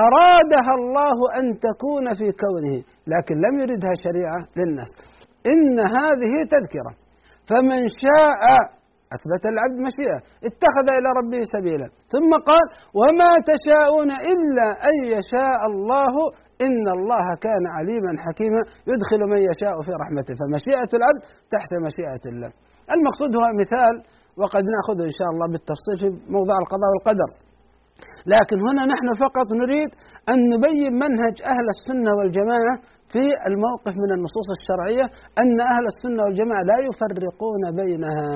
أرادها 0.06 0.72
الله 0.80 1.18
أن 1.38 1.46
تكون 1.66 2.06
في 2.18 2.28
كونه 2.42 2.76
لكن 3.12 3.34
لم 3.46 3.54
يردها 3.62 3.94
شريعة 4.06 4.40
للناس. 4.58 4.90
إن 5.52 5.76
هذه 5.98 6.34
تذكرة. 6.54 6.92
فمن 7.48 7.80
شاء 8.02 8.42
أثبت 9.16 9.42
العبد 9.52 9.78
مشيئة 9.88 10.18
اتخذ 10.48 10.86
إلى 10.98 11.08
ربه 11.20 11.40
سبيلا. 11.54 11.88
ثم 12.14 12.30
قال 12.50 12.66
وما 13.00 13.32
تشاءون 13.52 14.10
إلا 14.32 14.68
أن 14.88 14.96
يشاء 15.14 15.60
الله 15.70 16.14
إن 16.66 16.84
الله 16.96 17.26
كان 17.46 17.64
عليما 17.76 18.12
حكيما 18.26 18.60
يدخل 18.92 19.20
من 19.32 19.40
يشاء 19.50 19.74
في 19.86 19.92
رحمته. 20.02 20.32
فمشيئة 20.40 20.90
العبد 20.98 21.22
تحت 21.54 21.70
مشيئة 21.86 22.24
الله. 22.32 22.50
المقصود 22.94 23.30
هو 23.38 23.46
مثال 23.62 23.94
وقد 24.40 24.64
نأخذه 24.74 25.04
إن 25.10 25.16
شاء 25.20 25.28
الله 25.32 25.46
بالتفصيل 25.52 25.96
في 26.02 26.08
موضوع 26.36 26.56
القضاء 26.64 26.90
والقدر. 26.92 27.30
لكن 28.34 28.56
هنا 28.68 28.82
نحن 28.92 29.08
فقط 29.24 29.48
نريد 29.62 29.90
أن 30.32 30.38
نبين 30.54 30.92
منهج 31.04 31.36
أهل 31.52 31.66
السنة 31.74 32.10
والجماعة 32.18 32.74
في 33.12 33.24
الموقف 33.50 33.94
من 34.04 34.10
النصوص 34.16 34.48
الشرعية 34.58 35.06
أن 35.42 35.56
أهل 35.72 35.84
السنة 35.92 36.20
والجماعة 36.24 36.62
لا 36.70 36.78
يفرقون 36.88 37.62
بينها. 37.80 38.30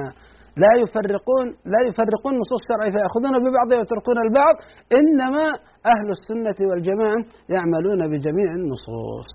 لا 0.56 0.72
يفرقون 0.82 1.46
لا 1.72 1.80
يفرقون 1.88 2.32
النصوص 2.34 2.60
الشرعية 2.62 2.92
فيأخذون 2.96 3.34
ببعضها 3.44 3.76
ويتركون 3.78 4.18
البعض. 4.26 4.54
إنما 4.98 5.46
أهل 5.92 6.08
السنة 6.16 6.58
والجماعة 6.68 7.20
يعملون 7.54 8.00
بجميع 8.10 8.48
النصوص. 8.60 9.30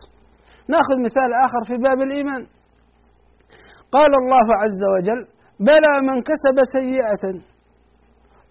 نأخذ 0.73 0.97
مثال 1.07 1.29
آخر 1.45 1.61
في 1.67 1.75
باب 1.85 1.99
الإيمان. 2.07 2.41
قال 3.95 4.11
الله 4.21 4.47
عز 4.61 4.81
وجل 4.93 5.21
بلى 5.69 5.93
من 6.07 6.17
كسب 6.29 6.57
سيئة 6.77 7.23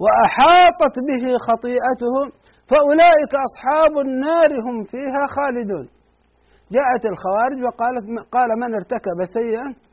وأحاطت 0.02 0.96
به 1.09 1.24
خطيئته 1.46 2.14
فأولئك 2.70 3.33
أصحاب 3.48 3.92
النار 4.07 4.50
هم 4.66 4.76
فيها 4.92 5.22
خالدون. 5.37 5.87
جاءت 6.74 7.05
الخوارج 7.12 7.59
وقالت 7.66 8.05
قال 8.35 8.50
من 8.62 8.70
ارتكب 8.74 9.18
سيئة 9.38 9.86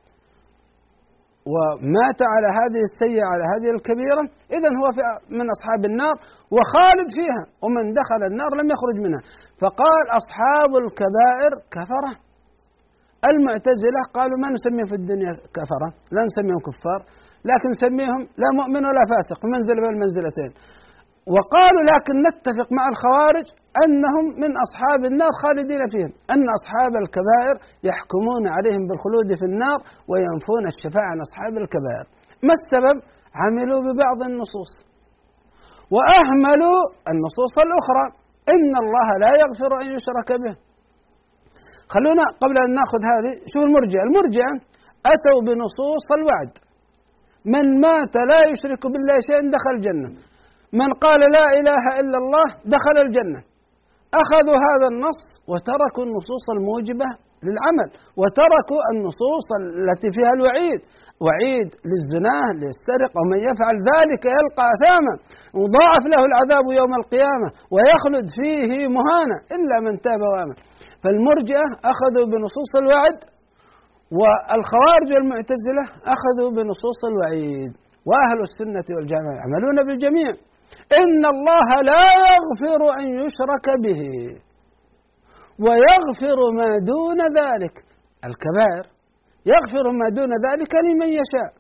ومات 1.52 2.20
على 2.34 2.50
هذه 2.60 2.82
السيئة 2.90 3.26
على 3.34 3.44
هذه 3.54 3.70
الكبيرة 3.76 4.24
إذا 4.58 4.70
هو 4.80 4.88
من 5.40 5.46
أصحاب 5.56 5.82
النار 5.92 6.16
وخالد 6.56 7.08
فيها 7.18 7.44
ومن 7.64 7.84
دخل 8.00 8.22
النار 8.32 8.52
لم 8.60 8.68
يخرج 8.74 8.96
منها. 9.06 9.22
فقال 9.62 10.04
أصحاب 10.20 10.72
الكبائر 10.84 11.52
كفرة. 11.76 12.14
المعتزلة 13.32 14.02
قالوا 14.18 14.38
ما 14.44 14.50
نسميهم 14.56 14.88
في 14.92 14.96
الدنيا 15.02 15.32
كفرة 15.58 15.90
لا 16.16 16.22
نسميهم 16.30 16.60
كفار 16.68 17.00
لكن 17.50 17.68
نسميهم 17.76 18.22
لا 18.42 18.50
مؤمن 18.60 18.82
ولا 18.90 19.04
فاسق 19.12 19.38
في 19.42 19.48
منزلة 19.56 19.80
بين 19.84 19.94
المنزلتين 19.98 20.52
وقالوا 21.36 21.84
لكن 21.92 22.16
نتفق 22.28 22.68
مع 22.78 22.86
الخوارج 22.94 23.48
أنهم 23.84 24.26
من 24.44 24.52
أصحاب 24.66 25.02
النار 25.12 25.32
خالدين 25.44 25.82
فيهم 25.94 26.12
أن 26.34 26.46
أصحاب 26.58 26.94
الكبائر 27.04 27.56
يحكمون 27.90 28.44
عليهم 28.56 28.84
بالخلود 28.88 29.30
في 29.40 29.46
النار 29.52 29.80
وينفون 30.10 30.64
الشفاعة 30.74 31.10
عن 31.14 31.20
أصحاب 31.28 31.54
الكبائر. 31.64 32.06
ما 32.48 32.54
السبب؟ 32.60 32.98
عملوا 33.42 33.80
ببعض 33.86 34.20
النصوص. 34.30 34.72
وأهملوا 35.96 36.80
النصوص 37.12 37.54
الأخرى. 37.68 38.06
إن 38.54 38.72
الله 38.84 39.08
لا 39.24 39.32
يغفر 39.44 39.72
أن 39.82 39.88
يشرك 39.96 40.30
به. 40.44 40.56
خلونا 41.94 42.26
قبل 42.44 42.56
أن 42.66 42.72
نأخذ 42.80 43.02
هذه 43.14 43.34
شوف 43.52 43.64
المرجئة 43.68 44.04
المرجئة 44.08 44.54
أتوا 45.14 45.40
بنصوص 45.48 46.06
الوعد. 46.18 46.54
من 47.54 47.66
مات 47.86 48.16
لا 48.32 48.42
يشرك 48.52 48.84
بالله 48.94 49.16
شيئا 49.28 49.44
دخل 49.56 49.74
الجنة. 49.78 50.10
من 50.82 50.90
قال 51.06 51.22
لا 51.38 51.46
إله 51.60 51.84
إلا 52.02 52.18
الله 52.24 52.48
دخل 52.76 52.96
الجنة. 53.06 53.42
أخذوا 54.22 54.58
هذا 54.68 54.88
النص 54.94 55.22
وتركوا 55.52 56.04
النصوص 56.08 56.46
الموجبة 56.56 57.10
للعمل 57.46 57.90
وتركوا 58.20 58.82
النصوص 58.94 59.48
التي 59.84 60.10
فيها 60.16 60.34
الوعيد. 60.38 60.80
وعيد 61.24 61.70
للزناه 61.90 62.48
للسرقة 62.62 63.18
ومن 63.22 63.40
يفعل 63.50 63.76
ذلك 63.92 64.24
يلقى 64.38 64.66
أثاما. 64.76 65.14
وضاعف 65.60 66.04
له 66.14 66.22
العذاب 66.30 66.66
يوم 66.80 66.94
القيامة 67.02 67.48
ويخلد 67.74 68.28
فيه 68.38 68.72
مهانا 68.98 69.38
إلا 69.56 69.76
من 69.86 69.94
تاب 70.06 70.22
وآمن. 70.32 70.58
فالمرجئة 71.04 71.68
أخذوا 71.92 72.26
بنصوص 72.32 72.72
الوعد 72.84 73.20
والخوارج 74.20 75.10
والمعتزلة 75.16 75.84
أخذوا 76.16 76.50
بنصوص 76.58 77.00
الوعيد. 77.12 77.72
وأهل 78.10 78.40
السنة 78.50 78.88
والجماعة 78.96 79.38
يعملون 79.42 79.78
بالجميع. 79.88 80.32
إن 81.02 81.26
الله 81.34 81.68
لا 81.92 82.06
يغفر 82.34 82.82
أن 83.00 83.06
يشرك 83.22 83.68
به 83.84 84.02
ويغفر 85.66 86.38
ما 86.60 86.70
دون 86.92 87.20
ذلك. 87.40 87.76
الكبائر 88.28 88.86
يغفر 89.54 89.86
ما 90.00 90.08
دون 90.10 90.32
ذلك 90.48 90.74
لمن 90.86 91.10
يشاء. 91.20 91.52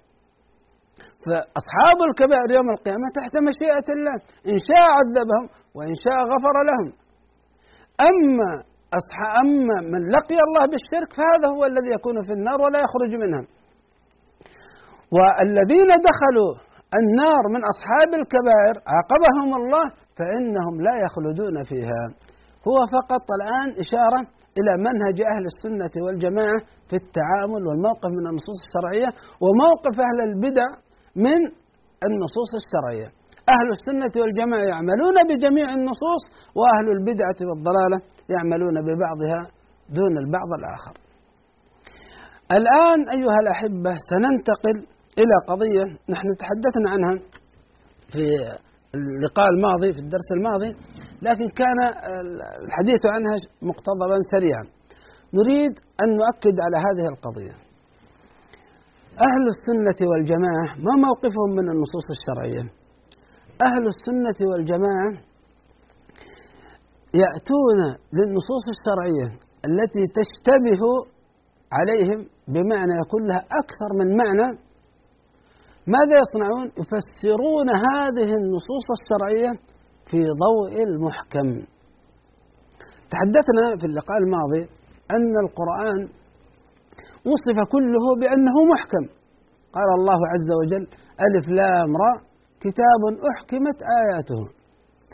فأصحاب 1.25 1.97
الكبائر 2.09 2.51
يوم 2.57 2.69
القيامة 2.69 3.07
تحت 3.19 3.33
مشيئة 3.49 3.87
الله 3.95 4.15
إن 4.53 4.57
شاء 4.67 4.85
عذبهم 4.97 5.45
وإن 5.75 5.95
شاء 6.03 6.19
غفر 6.31 6.55
لهم. 6.69 6.89
أما 8.09 8.51
أما 9.41 9.77
من 9.91 10.01
لقي 10.15 10.39
الله 10.47 10.63
بالشرك 10.71 11.09
فهذا 11.17 11.47
هو 11.55 11.65
الذي 11.65 11.89
يكون 11.97 12.23
في 12.23 12.33
النار 12.33 12.61
ولا 12.61 12.79
يخرج 12.85 13.15
منها. 13.23 13.43
والذين 15.15 15.87
دخلوا 16.09 16.53
النار 16.99 17.43
من 17.53 17.61
أصحاب 17.71 18.09
الكبائر 18.21 18.75
عاقبهم 18.93 19.49
الله 19.59 19.85
فإنهم 20.17 20.75
لا 20.87 20.95
يخلدون 21.05 21.55
فيها. 21.69 22.03
هو 22.67 22.77
فقط 22.97 23.25
الآن 23.37 23.69
إشارة 23.83 24.21
إلى 24.59 24.73
منهج 24.87 25.17
أهل 25.33 25.43
السنة 25.51 25.93
والجماعة 26.05 26.59
في 26.89 26.95
التعامل 27.03 27.61
والموقف 27.67 28.09
من 28.17 28.25
النصوص 28.31 28.59
الشرعية 28.65 29.09
وموقف 29.43 29.95
أهل 30.07 30.19
البدع 30.29 30.67
من 31.25 31.39
النصوص 32.07 32.51
الشرعية. 32.61 33.07
أهل 33.55 33.67
السنة 33.77 34.13
والجماعة 34.21 34.65
يعملون 34.73 35.15
بجميع 35.29 35.67
النصوص 35.79 36.23
وأهل 36.59 36.87
البدعة 36.97 37.39
والضلالة 37.47 37.97
يعملون 38.33 38.75
ببعضها 38.87 39.41
دون 39.97 40.13
البعض 40.23 40.49
الآخر. 40.59 40.95
الآن 42.57 42.99
أيها 43.15 43.39
الأحبة 43.43 43.91
سننتقل 44.11 44.77
إلى 45.21 45.35
قضية 45.51 45.85
نحن 46.13 46.27
تحدثنا 46.41 46.89
عنها 46.93 47.15
في 48.11 48.23
اللقاء 48.95 49.47
الماضي 49.55 49.93
في 49.93 49.99
الدرس 50.05 50.29
الماضي 50.37 50.71
لكن 51.27 51.47
كان 51.61 51.79
الحديث 52.65 53.01
عنها 53.15 53.35
مقتضبا 53.69 54.17
سريعا. 54.33 54.63
نريد 55.39 55.73
أن 56.01 56.09
نؤكد 56.19 56.55
على 56.65 56.77
هذه 56.85 57.05
القضية. 57.13 57.55
أهل 59.27 59.43
السنة 59.55 59.99
والجماعة 60.09 60.67
ما 60.87 60.93
موقفهم 61.07 61.49
من 61.59 61.65
النصوص 61.73 62.07
الشرعية؟ 62.17 62.63
أهل 63.67 63.83
السنة 63.93 64.39
والجماعة 64.49 65.11
يأتون 67.21 67.79
للنصوص 68.17 68.65
الشرعية 68.75 69.27
التي 69.67 70.03
تشتبه 70.17 70.83
عليهم 71.77 72.19
بمعنى 72.47 72.93
يكون 73.03 73.27
لها 73.27 73.43
أكثر 73.61 73.89
من 73.99 74.17
معنى 74.17 74.47
ماذا 75.87 76.15
يصنعون؟ 76.23 76.67
يفسرون 76.81 77.69
هذه 77.87 78.29
النصوص 78.41 78.87
الشرعية 78.97 79.51
في 80.09 80.19
ضوء 80.45 80.83
المحكم. 80.87 81.47
تحدثنا 83.11 83.65
في 83.79 83.85
اللقاء 83.85 84.17
الماضي 84.17 84.63
أن 85.15 85.33
القرآن 85.45 86.01
وصف 87.31 87.57
كله 87.73 88.05
بأنه 88.21 88.55
محكم. 88.73 89.03
قال 89.75 89.89
الله 89.99 90.19
عز 90.33 90.49
وجل: 90.59 90.87
ألف 91.25 91.45
لام 91.47 91.91
را 92.03 92.13
كتاب 92.59 93.01
أحكمت 93.31 93.77
آياته 94.01 94.41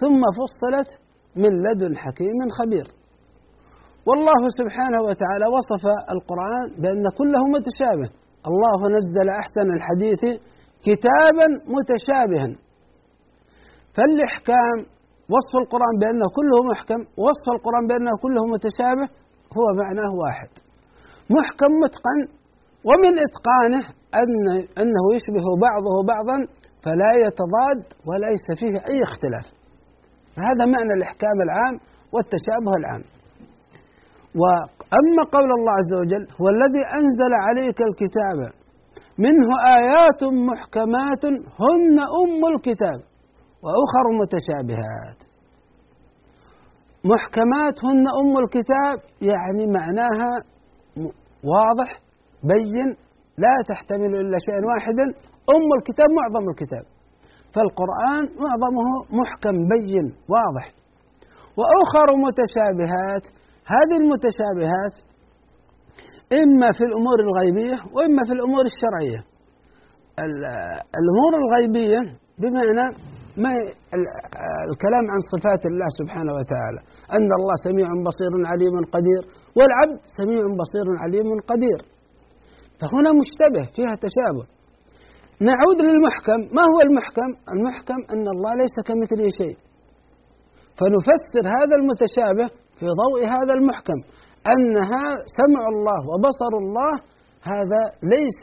ثم 0.02 0.22
فصلت 0.40 0.90
من 1.36 1.52
لدن 1.66 1.98
حكيم 1.98 2.40
خبير. 2.60 2.88
والله 4.08 4.42
سبحانه 4.60 5.02
وتعالى 5.08 5.46
وصف 5.56 5.84
القرآن 6.16 6.82
بأن 6.82 7.04
كله 7.20 7.42
متشابه. 7.56 8.10
الله 8.50 8.80
نزل 8.96 9.30
أحسن 9.30 9.68
الحديث 9.78 10.24
كتابا 10.88 11.48
متشابها. 11.76 12.50
فالإحكام 13.96 14.78
وصف 15.34 15.54
القرآن 15.64 15.96
بأنه 16.02 16.28
كله 16.38 16.58
محكم 16.72 17.00
وصف 17.26 17.46
القرآن 17.56 17.84
بأنه 17.90 18.12
كله 18.24 18.42
متشابه 18.54 19.08
هو 19.58 19.66
معناه 19.82 20.12
واحد. 20.24 20.52
محكم 21.38 21.72
متقن 21.84 22.20
ومن 22.90 23.14
إتقانه 23.26 23.84
أن 24.22 24.32
أنه 24.82 25.04
يشبه 25.16 25.48
بعضه 25.68 25.96
بعضا 26.14 26.38
فلا 26.84 27.12
يتضاد 27.26 27.82
وليس 28.08 28.46
فيه 28.60 28.76
أي 28.92 29.00
اختلاف. 29.08 29.48
فهذا 30.36 30.64
معنى 30.74 30.94
الإحكام 30.98 31.38
العام 31.46 31.76
والتشابه 32.14 32.72
العام. 32.80 33.04
وأما 34.42 35.24
قول 35.36 35.50
الله 35.58 35.74
عز 35.80 35.94
وجل 36.02 36.24
هو 36.42 36.48
الذي 36.56 36.84
أنزل 37.00 37.34
عليك 37.46 37.80
الكتاب 37.90 38.38
منه 39.26 39.50
آيات 39.78 40.22
محكمات 40.50 41.24
هن 41.62 41.98
أم 42.22 42.42
الكتاب 42.56 43.00
وأخر 43.64 44.06
متشابهات. 44.22 45.20
محكمات 47.14 47.78
هن 47.86 48.06
أم 48.22 48.34
الكتاب 48.44 48.98
يعني 49.32 49.64
معناها 49.80 50.32
واضح 51.54 51.90
بين 52.44 52.88
لا 53.38 53.56
تحتمل 53.70 54.12
إلا 54.22 54.38
شيئا 54.46 54.62
واحدا 54.70 55.06
أم 55.56 55.68
الكتاب 55.78 56.10
معظم 56.20 56.50
الكتاب. 56.50 56.86
فالقرآن 57.54 58.24
معظمه 58.46 58.88
محكم 59.20 59.56
بين 59.74 60.06
واضح. 60.34 60.66
وأخر 61.60 62.08
متشابهات 62.26 63.24
هذه 63.74 63.96
المتشابهات 64.02 64.96
إما 66.34 66.68
في 66.78 66.84
الأمور 66.90 67.18
الغيبية 67.28 67.78
وإما 67.96 68.22
في 68.28 68.34
الأمور 68.38 68.64
الشرعية. 68.72 69.22
الأمور 71.02 71.32
الغيبية 71.42 72.02
بمعنى 72.42 72.86
ما 73.44 73.52
الكلام 74.70 75.06
عن 75.14 75.20
صفات 75.34 75.66
الله 75.72 75.90
سبحانه 76.00 76.34
وتعالى. 76.40 76.82
أن 77.18 77.30
الله 77.40 77.56
سميع 77.68 77.88
بصير 78.10 78.34
عليم 78.52 78.76
قدير 78.96 79.22
والعبد 79.58 80.00
سميع 80.20 80.42
بصير 80.62 80.88
عليم 81.04 81.28
قدير. 81.52 81.80
فهنا 82.80 83.10
مشتبه 83.22 83.64
فيها 83.76 83.94
تشابه. 84.06 84.46
نعود 85.50 85.80
للمحكم. 85.88 86.40
ما 86.56 86.64
هو 86.72 86.80
المحكم؟ 86.88 87.30
المحكم 87.54 88.00
أن 88.14 88.26
الله 88.36 88.52
ليس 88.62 88.76
كمثله 88.88 89.28
شيء. 89.42 89.58
فنفسر 90.78 91.44
هذا 91.58 91.76
المتشابه 91.80 92.48
في 92.78 92.86
ضوء 93.02 93.20
هذا 93.36 93.54
المحكم. 93.54 94.00
أنها 94.54 95.06
سمع 95.40 95.64
الله 95.74 96.00
وبصر 96.12 96.54
الله 96.64 96.94
هذا 97.52 97.82
ليس 98.14 98.42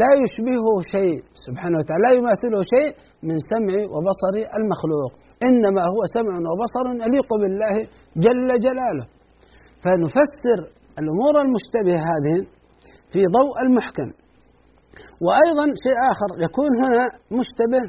لا 0.00 0.10
يشبهه 0.22 0.66
شيء 0.94 1.18
سبحانه 1.46 1.76
وتعالى 1.78 2.02
لا 2.06 2.12
يماثله 2.18 2.60
شيء 2.74 2.90
من 3.28 3.36
سمع 3.52 3.76
وبصر 3.94 4.34
المخلوق 4.58 5.12
إنما 5.48 5.82
هو 5.92 6.00
سمع 6.16 6.34
وبصر 6.50 6.84
يليق 7.06 7.30
بالله 7.42 7.76
جل 8.24 8.48
جلاله. 8.66 9.06
فنفسر 9.82 10.58
الأمور 11.00 11.34
المشتبهة 11.44 12.00
هذه 12.10 12.36
في 13.12 13.20
ضوء 13.38 13.54
المحكم. 13.64 14.08
وأيضا 15.26 15.66
شيء 15.84 15.96
آخر 16.12 16.30
يكون 16.46 16.70
هنا 16.82 17.04
مشتبه 17.38 17.84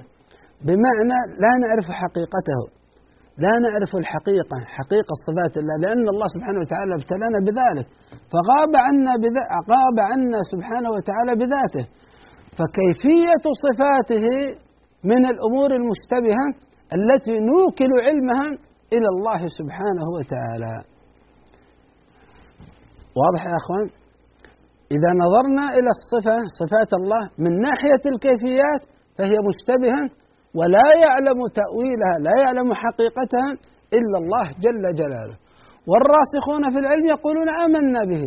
بمعنى 0.66 1.20
لا 1.44 1.52
نعرف 1.62 1.88
حقيقته. 2.02 2.81
لا 3.38 3.54
نعرف 3.66 3.92
الحقيقة 4.02 4.58
حقيقة 4.78 5.14
صفات 5.28 5.58
الله 5.58 5.76
لأن 5.84 6.06
الله 6.14 6.28
سبحانه 6.36 6.60
وتعالى 6.64 6.94
ابتلانا 7.00 7.40
بذلك. 7.48 7.88
فغاب 8.32 8.72
عنا 8.88 9.14
بذا 9.24 9.44
غاب 9.72 9.98
عنا 10.10 10.40
سبحانه 10.52 10.90
وتعالى 10.96 11.34
بذاته. 11.42 11.86
فكيفية 12.58 13.44
صفاته 13.66 14.26
من 15.04 15.26
الأمور 15.26 15.70
المشتبهة 15.80 16.48
التي 16.98 17.36
نوكل 17.40 17.92
علمها 18.08 18.48
إلى 18.94 19.08
الله 19.14 19.42
سبحانه 19.60 20.06
وتعالى. 20.16 20.74
واضح 23.20 23.42
يا 23.46 23.58
أخوان؟ 23.62 23.88
إذا 24.96 25.12
نظرنا 25.24 25.66
إلى 25.78 25.90
الصفة 25.98 26.38
صفات 26.60 26.92
الله 27.00 27.24
من 27.44 27.62
ناحية 27.62 28.04
الكيفيات 28.14 28.82
فهي 29.18 29.36
مشتبهة 29.50 30.04
ولا 30.60 30.88
يعلم 31.06 31.40
تأويلها 31.60 32.16
لا 32.28 32.36
يعلم 32.44 32.74
حقيقتها 32.74 33.50
إلا 33.98 34.18
الله 34.22 34.46
جل 34.66 34.84
جلاله. 35.00 35.36
والراسخون 35.90 36.64
في 36.74 36.80
العلم 36.84 37.06
يقولون 37.16 37.50
آمنا 37.66 38.02
به. 38.12 38.24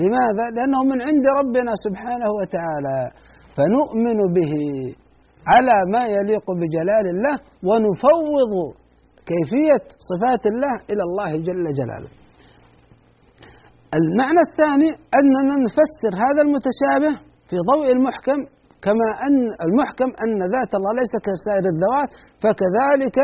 لماذا؟ 0.00 0.44
لأنه 0.56 0.80
من 0.90 0.98
عند 1.08 1.24
ربنا 1.40 1.72
سبحانه 1.84 2.30
وتعالى. 2.40 2.98
فنؤمن 3.56 4.18
به 4.36 4.52
على 5.52 5.76
ما 5.92 6.02
يليق 6.16 6.46
بجلال 6.60 7.06
الله 7.14 7.36
ونفوض 7.68 8.52
كيفية 9.30 9.84
صفات 10.10 10.46
الله 10.52 10.74
إلى 10.90 11.02
الله 11.08 11.30
جل 11.48 11.64
جلاله. 11.80 12.10
المعنى 13.98 14.40
الثاني 14.48 14.90
أننا 15.18 15.54
نفسر 15.66 16.12
هذا 16.24 16.40
المتشابه 16.46 17.12
في 17.48 17.56
ضوء 17.72 17.86
المحكم 17.96 18.38
كما 18.86 19.08
أن 19.26 19.36
المحكم 19.66 20.08
أن 20.24 20.38
ذات 20.54 20.72
الله 20.78 20.92
ليس 21.00 21.14
كسائر 21.26 21.64
الذوات 21.74 22.10
فكذلك 22.42 23.18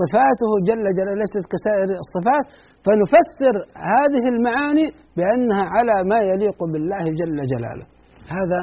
صفاته 0.00 0.50
جل 0.68 0.86
جلاله 0.98 1.18
ليست 1.22 1.44
كسائر 1.54 1.88
الصفات. 2.04 2.46
فنفسر 2.84 3.54
هذه 3.94 4.24
المعاني 4.34 4.86
بأنها 5.16 5.64
على 5.74 5.96
ما 6.10 6.18
يليق 6.30 6.58
بالله 6.72 7.04
جل 7.20 7.38
جلاله. 7.52 7.86
هذا 8.36 8.60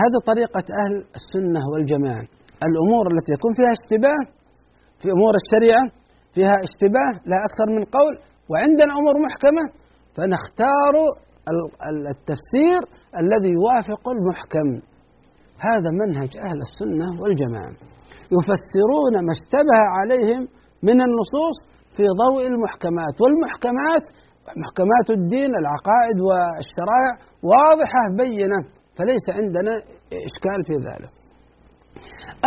هذه 0.00 0.18
طريقة 0.30 0.66
أهل 0.82 0.94
السنة 1.18 1.60
والجماعة. 1.72 2.24
الأمور 2.68 3.04
التي 3.12 3.30
يكون 3.36 3.52
فيها 3.58 3.72
اشتباه 3.78 4.20
في 5.00 5.08
أمور 5.16 5.32
الشريعة 5.42 5.84
فيها 6.34 6.56
اشتباه 6.66 7.12
لا 7.30 7.38
أكثر 7.48 7.66
من 7.76 7.84
قول. 7.96 8.14
وعندنا 8.50 8.92
أمور 9.00 9.14
محكمة 9.26 9.64
فنختار 10.16 10.94
التفسير 12.12 12.80
الذي 13.22 13.50
يوافق 13.58 14.02
المحكم. 14.16 14.68
هذا 15.68 15.90
منهج 16.02 16.32
أهل 16.48 16.58
السنة 16.68 17.08
والجماعة. 17.20 17.74
يفسرون 18.36 19.14
ما 19.26 19.32
اشتبه 19.38 19.80
عليهم 19.98 20.42
من 20.88 20.98
النصوص 21.06 21.56
في 21.96 22.04
ضوء 22.22 22.42
المحكمات 22.52 23.14
والمحكمات 23.22 24.04
محكمات 24.62 25.08
الدين 25.18 25.52
العقائد 25.62 26.18
والشرائع 26.28 27.12
واضحة 27.52 28.02
بينة 28.22 28.58
فليس 28.98 29.26
عندنا 29.38 29.74
إشكال 30.28 30.60
في 30.68 30.74
ذلك. 30.88 31.10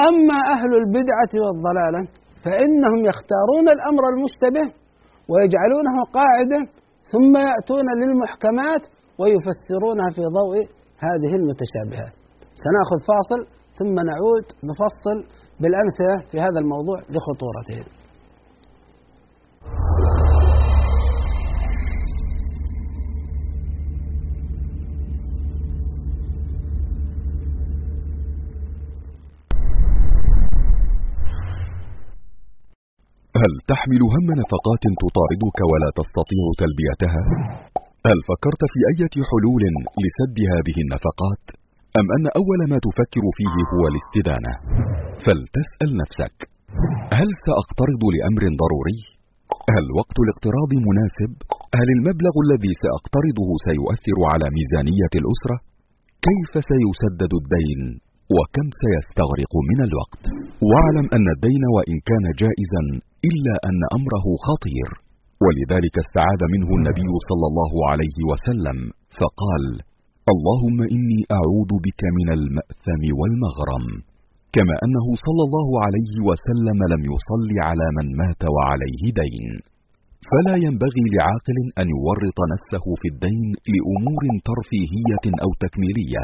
أما 0.07 0.39
أهل 0.55 0.71
البدعة 0.81 1.33
والضلالة 1.43 2.01
فإنهم 2.43 2.99
يختارون 3.11 3.65
الأمر 3.75 4.03
المشتبه 4.13 4.65
ويجعلونه 5.31 5.95
قاعدة 6.17 6.59
ثم 7.13 7.33
يأتون 7.49 7.87
للمحكمات 8.01 8.83
ويفسرونها 9.21 10.09
في 10.15 10.23
ضوء 10.39 10.55
هذه 11.07 11.31
المتشابهات. 11.39 12.13
سنأخذ 12.63 12.99
فاصل 13.11 13.41
ثم 13.79 13.95
نعود 14.11 14.45
نفصل 14.71 15.17
بالأمثلة 15.61 16.15
في 16.31 16.37
هذا 16.45 16.59
الموضوع 16.63 16.97
لخطورته. 17.13 17.79
هل 33.41 33.53
تحمل 33.71 34.01
هم 34.15 34.27
نفقات 34.41 34.83
تطاردك 35.03 35.57
ولا 35.71 35.89
تستطيع 35.99 36.43
تلبيتها؟ 36.61 37.21
هل 38.09 38.17
فكرت 38.29 38.61
في 38.73 38.79
اي 38.89 39.01
حلول 39.29 39.63
لسد 40.03 40.37
هذه 40.53 40.77
النفقات؟ 40.85 41.43
أم 41.99 42.07
أن 42.15 42.25
أول 42.39 42.59
ما 42.71 42.77
تفكر 42.87 43.23
فيه 43.37 43.55
هو 43.73 43.83
الاستدانة؟ 43.91 44.53
فلتسأل 45.23 45.89
نفسك 46.01 46.35
هل 47.19 47.29
سأقترض 47.47 48.03
لأمر 48.15 48.43
ضروري؟ 48.61 48.99
هل 49.75 49.85
وقت 49.99 50.17
الاقتراض 50.25 50.71
مناسب؟ 50.87 51.31
هل 51.79 51.87
المبلغ 51.97 52.33
الذي 52.45 52.73
سأقترضه 52.83 53.49
سيؤثر 53.67 54.17
على 54.31 54.45
ميزانية 54.57 55.13
الأسرة؟ 55.21 55.57
كيف 56.27 56.51
سيسدد 56.71 57.31
الدين؟ 57.41 57.81
وكم 58.35 58.67
سيستغرق 58.83 59.53
من 59.69 59.79
الوقت. 59.87 60.23
واعلم 60.69 61.05
أن 61.15 61.25
الدين 61.35 61.63
وإن 61.75 61.97
كان 62.09 62.25
جائزا 62.41 62.83
إلا 63.29 63.55
أن 63.69 63.79
أمره 63.97 64.25
خطير. 64.47 64.89
ولذلك 65.43 65.95
استعاذ 66.05 66.41
منه 66.53 66.69
النبي 66.79 67.11
صلى 67.29 67.45
الله 67.51 67.73
عليه 67.91 68.17
وسلم 68.29 68.77
فقال 69.19 69.65
اللهم 70.33 70.79
إني 70.95 71.21
أعوذ 71.37 71.71
بك 71.85 72.01
من 72.17 72.27
المأثم 72.37 73.03
والمغرم. 73.19 73.85
كما 74.55 74.75
أنه 74.85 75.07
صلى 75.25 75.43
الله 75.47 75.69
عليه 75.85 76.13
وسلم 76.27 76.79
لم 76.93 77.01
يصل 77.13 77.49
على 77.67 77.87
من 77.97 78.07
مات 78.21 78.41
وعليه 78.55 79.03
دين. 79.21 79.53
فلا 80.29 80.55
ينبغي 80.65 81.03
لعاقل 81.15 81.57
أن 81.81 81.87
يورط 81.97 82.39
نفسه 82.53 82.85
في 83.01 83.07
الدين 83.13 83.45
لأمور 83.73 84.23
ترفيهية 84.49 85.25
أو 85.43 85.49
تكميلية. 85.63 86.23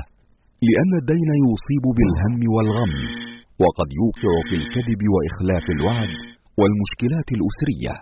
لأن 0.65 0.91
الدين 1.02 1.30
يصيب 1.50 1.86
بالهم 1.98 2.36
والغم 2.56 2.93
وقد 3.63 3.89
يوقع 4.02 4.34
في 4.50 4.56
الكذب 4.62 5.02
وإخلاف 5.13 5.65
الوعد 5.78 6.12
والمشكلات 6.60 7.28
الأسرية 7.38 7.93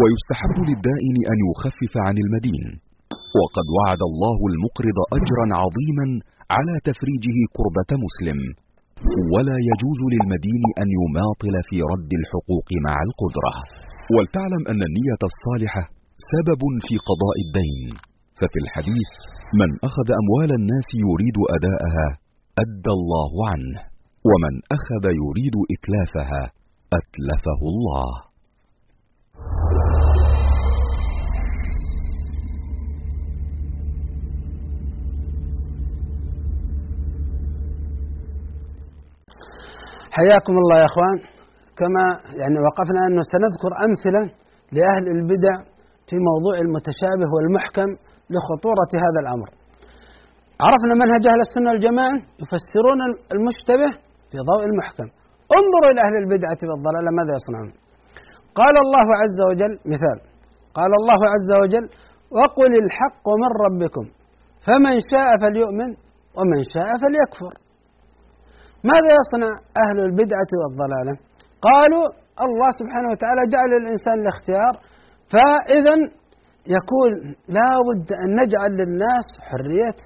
ويستحب 0.00 0.56
للدائن 0.68 1.16
أن 1.32 1.38
يخفف 1.50 1.92
عن 2.06 2.16
المدين. 2.24 2.64
وقد 3.40 3.66
وعد 3.76 4.00
الله 4.10 4.38
المقرض 4.52 4.98
اجرا 5.18 5.46
عظيما 5.62 6.06
على 6.56 6.74
تفريجه 6.88 7.36
كربة 7.56 7.90
مسلم. 8.06 8.38
ولا 9.32 9.56
يجوز 9.70 10.00
للمدين 10.14 10.64
أن 10.82 10.88
يماطل 11.00 11.54
في 11.68 11.76
رد 11.92 12.10
الحقوق 12.20 12.68
مع 12.86 12.96
القدرة. 13.08 13.52
ولتعلم 14.14 14.62
أن 14.72 14.80
النية 14.88 15.22
الصالحة 15.30 15.82
سبب 16.32 16.62
في 16.86 16.94
قضاء 17.08 17.36
الدين. 17.46 18.11
ففي 18.42 18.58
الحديث 18.64 19.10
من 19.60 19.70
أخذ 19.88 20.08
أموال 20.22 20.50
الناس 20.60 20.88
يريد 21.08 21.36
أداءها 21.56 22.08
أدى 22.62 22.92
الله 22.98 23.32
عنه 23.50 23.78
ومن 24.30 24.54
أخذ 24.76 25.04
يريد 25.22 25.56
إتلافها 25.74 26.42
أتلفه 26.98 27.60
الله. 27.72 28.10
حياكم 40.16 40.54
الله 40.62 40.76
يا 40.78 40.84
إخوان. 40.84 41.18
كما 41.80 42.04
يعني 42.40 42.58
وقفنا 42.66 43.00
انه 43.06 43.22
سنذكر 43.32 43.72
أمثلة 43.86 44.22
لأهل 44.76 45.04
البدع 45.16 45.54
في 46.08 46.16
موضوع 46.30 46.56
المتشابه 46.64 47.28
والمحكم 47.34 48.11
لخطورة 48.34 48.92
هذا 49.06 49.18
الأمر. 49.24 49.48
عرفنا 50.66 50.94
منهج 51.02 51.22
أهل 51.32 51.40
السنة 51.46 51.68
والجماعة 51.70 52.16
يفسرون 52.42 53.00
المشتبه 53.34 53.90
في 54.30 54.38
ضوء 54.50 54.62
المحكم. 54.70 55.08
انظروا 55.58 55.90
إلى 55.92 56.00
أهل 56.06 56.16
البدعة 56.22 56.60
والضلالة 56.70 57.10
ماذا 57.18 57.32
يصنعون؟ 57.38 57.72
قال 58.60 58.74
الله 58.84 59.06
عز 59.22 59.38
وجل 59.48 59.72
مثال 59.92 60.18
قال 60.78 60.92
الله 61.00 61.20
عز 61.34 61.50
وجل 61.62 61.86
وقل 62.38 62.72
الحق 62.84 63.26
من 63.42 63.50
ربكم 63.64 64.04
فمن 64.66 64.94
شاء 65.12 65.28
فليؤمن 65.42 65.90
ومن 66.38 66.60
شاء 66.74 66.88
فليكفر. 67.02 67.52
ماذا 68.90 69.10
يصنع 69.20 69.50
أهل 69.82 69.98
البدعة 70.08 70.50
والضلالة؟ 70.60 71.14
قالوا 71.68 72.04
الله 72.46 72.70
سبحانه 72.80 73.08
وتعالى 73.12 73.42
جعل 73.54 73.70
الإنسان 73.82 74.16
الاختيار 74.22 74.72
فإذا 75.32 75.94
يكون 76.76 77.10
لا 77.58 77.70
بد 77.88 78.08
أن 78.22 78.28
نجعل 78.40 78.70
للناس 78.80 79.26
حرية 79.48 79.98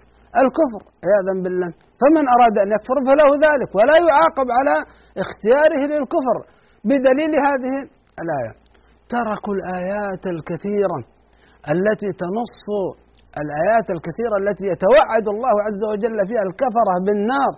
الكفر 0.43 0.81
عياذا 1.07 1.33
بالله. 1.43 1.71
فمن 2.01 2.25
أراد 2.35 2.57
أن 2.65 2.69
يكفر 2.77 2.97
فله 3.09 3.31
ذلك 3.47 3.71
ولا 3.79 3.97
يعاقب 4.09 4.49
على 4.59 4.75
اختياره 5.25 5.83
للكفر 5.93 6.37
بدليل 6.89 7.33
هذه 7.49 7.75
الآية. 8.23 8.53
تركوا 9.15 9.55
الآيات 9.59 10.23
الكثيرة 10.35 10.99
التي 11.75 12.11
تنص 12.23 12.65
الآيات 13.43 13.87
الكثيرة 13.97 14.37
التي 14.43 14.67
يتوعد 14.73 15.27
الله 15.35 15.55
عز 15.67 15.83
وجل 15.91 16.19
فيها 16.29 16.45
الكفرة 16.49 16.95
بالنار 17.07 17.53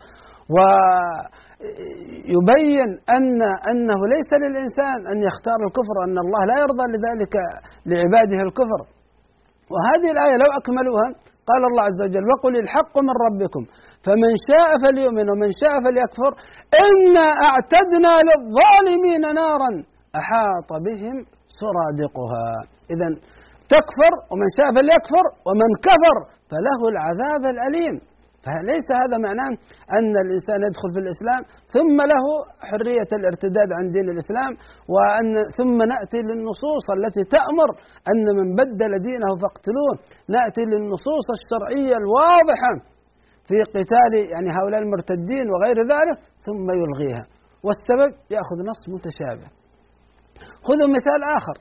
ويبين 1.63 2.91
أن 3.17 3.43
أنه 3.71 4.01
ليس 4.15 4.31
للإنسان 4.43 4.99
أن 5.13 5.19
يختار 5.29 5.59
الكفر 5.69 5.97
أن 6.07 6.17
الله 6.25 6.43
لا 6.51 6.57
يرضى 6.65 6.85
لذلك 6.95 7.35
لعباده 7.91 8.39
الكفر. 8.47 8.81
وهذه 9.73 10.09
الآية 10.15 10.37
لو 10.43 10.51
أكملوها 10.61 11.09
قال 11.51 11.63
الله 11.71 11.83
عز 11.89 12.01
وجل 12.07 12.25
وقل 12.33 12.55
الحق 12.65 12.95
من 13.09 13.15
ربكم 13.27 13.63
فمن 14.05 14.33
شاء 14.49 14.69
فليؤمن 14.83 15.27
ومن 15.33 15.51
شاء 15.61 15.75
فليكفر 15.85 16.33
إنا 16.85 17.27
أعتدنا 17.49 18.13
للظالمين 18.29 19.25
نارا 19.41 19.71
أحاط 20.21 20.71
بهم 20.87 21.17
سرادقها. 21.61 22.49
إذا 22.93 23.09
تكفر 23.75 24.13
ومن 24.31 24.49
شاء 24.57 24.69
فليكفر 24.77 25.25
ومن 25.49 25.71
كفر 25.89 26.17
فله 26.51 26.81
العذاب 26.93 27.43
الأليم. 27.55 27.95
فليس 28.49 28.89
هذا 29.03 29.17
معناه 29.27 29.53
أن 29.99 30.13
الإنسان 30.25 30.61
يدخل 30.69 30.91
في 30.95 31.01
الإسلام 31.05 31.43
ثم 31.75 31.97
له 32.13 32.25
حرية 32.71 33.11
الارتداد 33.19 33.69
عن 33.79 33.85
دين 33.97 34.07
الإسلام 34.15 34.53
وأن 34.95 35.29
ثم 35.59 35.79
نأتي 35.93 36.21
للنصوص 36.29 36.87
التي 36.99 37.23
تأمر 37.37 37.69
أن 38.11 38.25
من 38.39 38.49
بدل 38.61 38.93
دينه 39.09 39.31
فاقتلوه. 39.43 39.95
نأتي 40.37 40.63
للنصوص 40.73 41.27
الشرعية 41.39 41.97
الواضحة 42.03 42.73
في 43.49 43.57
قتال 43.75 44.13
يعني 44.33 44.49
هؤلاء 44.59 44.81
المرتدين 44.85 45.47
وغير 45.53 45.79
ذلك 45.95 46.17
ثم 46.47 46.67
يلغيها. 46.81 47.25
والسبب 47.67 48.11
يأخذ 48.35 48.59
نص 48.71 48.83
متشابه. 48.95 49.49
خذوا 50.67 50.89
مثال 50.97 51.21
آخر 51.39 51.57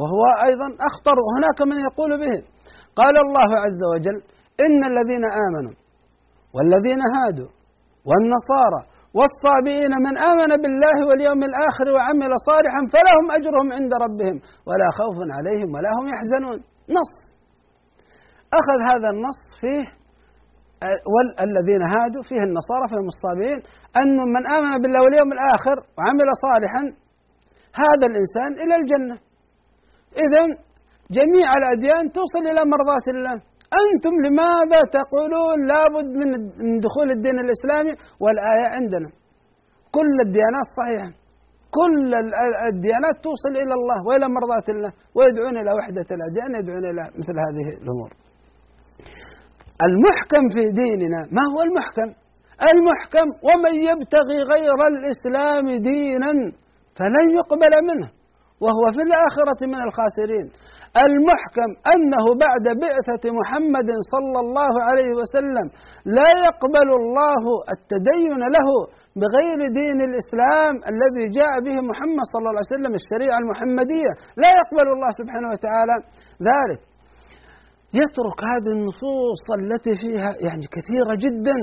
وهو 0.00 0.22
أيضا 0.48 0.68
أخطر 0.88 1.16
وهناك 1.24 1.58
من 1.70 1.78
يقول 1.88 2.10
به 2.22 2.34
قال 3.00 3.14
الله 3.26 3.50
عز 3.64 3.82
وجل 3.92 4.18
إن 4.66 4.80
الذين 4.92 5.24
آمنوا 5.46 5.74
والذين 6.54 7.02
هادوا 7.16 7.50
والنصارى 8.08 8.82
والصابئين 9.18 9.92
من 10.06 10.14
آمن 10.30 10.50
بالله 10.62 10.96
واليوم 11.08 11.40
الآخر 11.50 11.86
وعمل 11.94 12.32
صالحا 12.48 12.80
فلهم 12.94 13.26
أجرهم 13.38 13.68
عند 13.78 13.92
ربهم 14.04 14.36
ولا 14.68 14.88
خوف 15.00 15.18
عليهم 15.36 15.68
ولا 15.74 15.90
هم 15.98 16.06
يحزنون. 16.14 16.58
نص. 16.96 17.14
أخذ 18.60 18.78
هذا 18.90 19.08
النص 19.14 19.40
فيه 19.60 19.84
والذين 21.14 21.82
هادوا 21.94 22.22
فيه 22.28 22.42
النصارى 22.48 22.84
فيهم 22.90 23.06
الصابئين 23.14 23.58
أن 24.00 24.16
من 24.34 24.42
آمن 24.56 24.72
بالله 24.82 25.00
واليوم 25.04 25.30
الآخر 25.36 25.76
وعمل 25.96 26.28
صالحا 26.44 26.82
هذا 27.84 28.06
الإنسان 28.10 28.50
إلى 28.62 28.74
الجنة. 28.80 29.16
إذا 30.24 30.42
جميع 31.18 31.48
الأديان 31.60 32.12
توصل 32.16 32.42
إلى 32.50 32.62
مرضاة 32.74 33.06
الله. 33.14 33.36
أنتم 33.82 34.14
لماذا 34.24 34.80
تقولون 34.98 35.58
لابد 35.70 36.08
من 36.16 36.78
دخول 36.86 37.08
الدين 37.16 37.38
الإسلامي 37.44 37.92
والآية 38.22 38.66
عندنا؟ 38.76 39.08
كل 39.96 40.14
الديانات 40.26 40.68
صحيحة. 40.78 41.10
كل 41.78 42.14
الديانات 42.72 43.16
توصل 43.26 43.52
إلى 43.62 43.74
الله 43.78 43.98
وإلى 44.06 44.26
مرضاة 44.36 44.66
الله 44.74 44.92
ويدعون 45.16 45.56
إلى 45.62 45.70
وحدة 45.78 46.08
الأديان 46.16 46.50
يدعون 46.60 46.84
إلى 46.92 47.02
مثل 47.20 47.34
هذه 47.46 47.66
الأمور. 47.82 48.10
المحكم 49.86 50.44
في 50.54 50.62
ديننا 50.80 51.20
ما 51.36 51.44
هو 51.52 51.60
المحكم؟ 51.68 52.08
المحكم 52.70 53.26
ومن 53.48 53.74
يبتغي 53.88 54.38
غير 54.52 54.78
الإسلام 54.92 55.66
دينا 55.90 56.32
فلن 56.98 57.26
يقبل 57.38 57.74
منه 57.88 58.08
وهو 58.64 58.84
في 58.94 59.02
الآخرة 59.08 59.60
من 59.72 59.80
الخاسرين. 59.86 60.46
المحكم 61.06 61.70
أنه 61.94 62.24
بعد 62.44 62.64
بعثة 62.84 63.24
محمد 63.40 63.88
صلى 64.14 64.38
الله 64.44 64.72
عليه 64.88 65.10
وسلم 65.20 65.66
لا 66.18 66.30
يقبل 66.46 66.88
الله 67.00 67.44
التدين 67.74 68.40
له 68.56 68.68
بغير 69.22 69.58
دين 69.80 69.98
الإسلام 70.08 70.74
الذي 70.92 71.24
جاء 71.38 71.54
به 71.66 71.76
محمد 71.90 72.24
صلى 72.32 72.40
الله 72.40 72.54
عليه 72.62 72.74
وسلم 72.74 72.92
الشريعة 73.00 73.38
المحمدية. 73.42 74.12
لا 74.42 74.50
يقبل 74.60 74.86
الله 74.94 75.10
سبحانه 75.20 75.48
وتعالى 75.54 75.96
ذلك. 76.50 76.80
يترك 78.00 78.38
هذه 78.52 78.70
النصوص 78.78 79.42
التي 79.60 79.92
فيها 80.02 80.30
يعني 80.46 80.66
كثيرة 80.76 81.12
جدا 81.24 81.58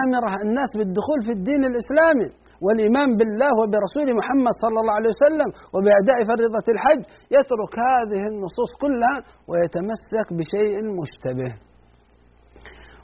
آمرة 0.00 0.32
الناس 0.46 0.70
بالدخول 0.78 1.20
في 1.26 1.32
الدين 1.38 1.62
الإسلامي. 1.70 2.28
والإيمان 2.64 3.08
بالله 3.18 3.50
وبرسول 3.60 4.08
محمد 4.20 4.54
صلى 4.64 4.78
الله 4.80 4.94
عليه 4.98 5.10
وسلم 5.14 5.48
وبأداء 5.74 6.18
فريضة 6.30 6.66
الحج 6.74 7.02
يترك 7.36 7.74
هذه 7.92 8.22
النصوص 8.32 8.70
كلها 8.82 9.16
ويتمسك 9.50 10.28
بشيء 10.38 10.74
مشتبه. 11.00 11.50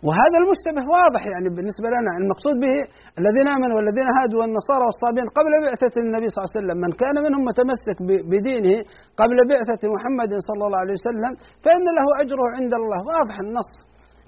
وهذا 0.07 0.37
المشتبه 0.43 0.83
واضح 0.97 1.23
يعني 1.33 1.49
بالنسبة 1.57 1.89
لنا. 1.95 2.13
المقصود 2.23 2.57
به 2.65 2.77
الذين 3.21 3.47
آمنوا 3.57 3.77
والذين 3.77 4.09
هادوا 4.19 4.39
والنصارى 4.41 4.85
والصابين 4.89 5.27
قبل 5.39 5.53
بعثة 5.65 5.95
النبي 6.05 6.27
صلى 6.31 6.39
الله 6.41 6.51
عليه 6.51 6.61
وسلم. 6.61 6.79
من 6.85 6.93
كان 7.03 7.17
منهم 7.27 7.43
متمسك 7.51 7.99
بدينه 8.33 8.77
قبل 9.21 9.39
بعثة 9.53 9.83
محمد 9.95 10.33
صلى 10.49 10.63
الله 10.67 10.81
عليه 10.85 10.97
وسلم 11.01 11.33
فإن 11.65 11.85
له 11.99 12.07
أجره 12.23 12.45
عند 12.57 12.73
الله. 12.81 12.99
واضح 13.13 13.37
النص. 13.47 13.73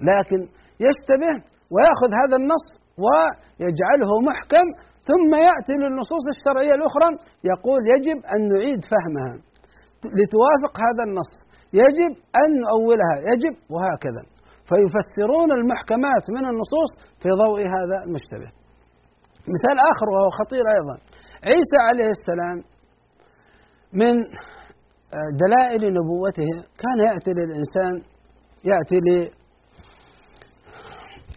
لكن 0.09 0.39
يشتبه 0.87 1.33
ويأخذ 1.73 2.11
هذا 2.21 2.35
النص 2.41 2.67
ويجعله 3.03 4.11
محكم 4.29 4.67
ثم 5.09 5.31
يأتي 5.49 5.75
للنصوص 5.81 6.23
الشرعية 6.35 6.73
الأخرى 6.79 7.09
يقول 7.51 7.81
يجب 7.93 8.19
أن 8.33 8.39
نعيد 8.53 8.81
فهمها 8.91 9.33
لتوافق 10.17 10.73
هذا 10.85 11.03
النص. 11.07 11.31
يجب 11.83 12.11
أن 12.41 12.49
نؤولها 12.65 13.15
يجب 13.31 13.55
وهكذا. 13.73 14.23
فيفسرون 14.69 15.49
المحكمات 15.59 16.25
من 16.35 16.43
النصوص 16.51 16.91
في 17.21 17.29
ضوء 17.43 17.59
هذا 17.75 17.97
المشتبه. 18.05 18.49
مثال 19.55 19.77
آخر 19.91 20.07
وهو 20.13 20.29
خطير 20.39 20.63
أيضا. 20.77 20.95
عيسى 21.49 21.79
عليه 21.87 22.09
السلام 22.17 22.57
من 24.01 24.13
دلائل 25.43 25.93
نبوته 25.97 26.51
كان 26.81 26.97
يأتي 27.07 27.31
للإنسان 27.39 27.93
يأتي 28.71 28.97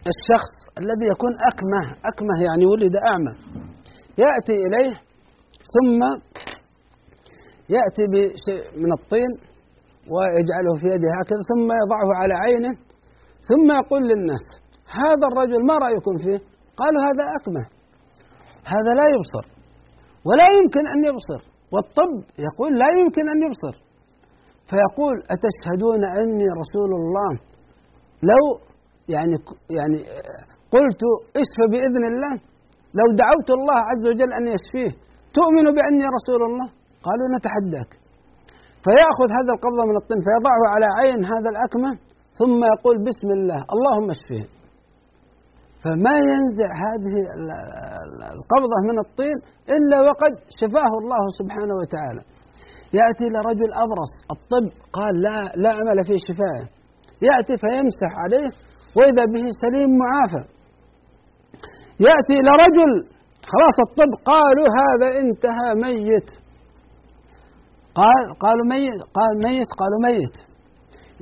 للشخص 0.03 0.53
الذي 0.81 1.05
يكون 1.13 1.33
أكمه 1.51 1.83
أكمه 2.11 2.37
يعني 2.47 2.65
ولد 2.65 2.95
أعمى. 3.09 3.33
يأتي 4.23 4.55
إليه 4.65 4.93
ثم 5.75 5.99
يأتي 7.75 8.03
بشيء 8.13 8.63
من 8.81 8.91
الطين 8.97 9.31
ويجعله 10.13 10.73
في 10.81 10.87
يده 10.93 11.09
هكذا 11.19 11.41
ثم 11.51 11.67
يضعه 11.81 12.09
على 12.21 12.33
عينه 12.33 12.73
ثم 13.49 13.67
يقول 13.79 14.01
للناس 14.09 14.45
هذا 15.01 15.25
الرجل 15.31 15.65
ما 15.69 15.75
رأيكم 15.85 16.15
فيه؟ 16.23 16.39
قالوا 16.81 17.01
هذا 17.07 17.23
أكمه 17.37 17.63
هذا 18.73 18.91
لا 18.99 19.05
يبصر 19.13 19.45
ولا 20.27 20.47
يمكن 20.57 20.83
أن 20.93 21.03
يبصر. 21.09 21.41
والطب 21.73 22.15
يقول 22.47 22.71
لا 22.79 22.89
يمكن 22.99 23.29
أن 23.29 23.39
يبصر. 23.45 23.75
فيقول 24.69 25.15
أتشهدون 25.33 26.01
أني 26.21 26.47
رسول 26.61 26.91
الله؟ 26.99 27.31
لو 28.23 28.43
يعني 29.15 29.35
يعني 29.79 29.99
قلت 30.75 31.01
اشف 31.41 31.59
بإذن 31.71 32.03
الله. 32.11 32.33
لو 32.99 33.07
دعوت 33.21 33.49
الله 33.57 33.79
عز 33.89 34.03
وجل 34.09 34.31
أن 34.39 34.45
يشفيه 34.55 34.91
تؤمن 35.37 35.65
بأني 35.75 36.05
رسول 36.17 36.41
الله؟ 36.49 36.67
قالوا 37.07 37.27
نتحداك. 37.35 37.91
فيأخذ 38.85 39.29
هذا 39.37 39.51
القبضة 39.55 39.83
من 39.89 39.95
الطين 40.01 40.19
فيضعه 40.27 40.61
على 40.73 40.87
عين 40.99 41.19
هذا 41.33 41.49
الأكمة 41.53 41.91
ثم 42.39 42.59
يقول 42.73 42.95
بسم 43.09 43.27
الله 43.37 43.59
اللهم 43.75 44.09
اشفيه 44.17 44.45
فما 45.83 46.15
ينزع 46.31 46.69
هذه 46.85 47.15
القبضة 48.37 48.77
من 48.89 48.97
الطين 49.05 49.37
إلا 49.75 49.97
وقد 50.07 50.33
شفاه 50.61 50.93
الله 51.01 51.23
سبحانه 51.39 51.75
وتعالى. 51.81 52.21
يأتي 52.99 53.25
لرجل 53.35 53.69
أبرص 53.83 54.13
الطب 54.35 54.65
قال 54.97 55.13
لا 55.25 55.37
لا 55.63 55.71
أمل 55.81 55.97
في 56.09 56.15
شفائه. 56.27 56.65
يأتي 57.27 57.55
فيمسح 57.63 58.11
عليه 58.23 58.49
وإذا 58.97 59.23
به 59.33 59.45
سليم 59.63 59.89
معافى. 60.03 60.43
يأتي 62.05 62.33
إلى 62.41 62.51
رجل. 62.65 62.91
خلاص 63.51 63.77
الطب 63.87 64.11
قالوا 64.31 64.67
هذا 64.79 65.07
انتهى 65.21 65.69
ميت. 65.85 66.29
قال 67.99 68.23
قالوا 68.43 68.65
ميت 68.73 69.01
قال 69.17 69.31
ميت 69.45 69.69
قالوا 69.81 69.99
ميت. 70.07 70.35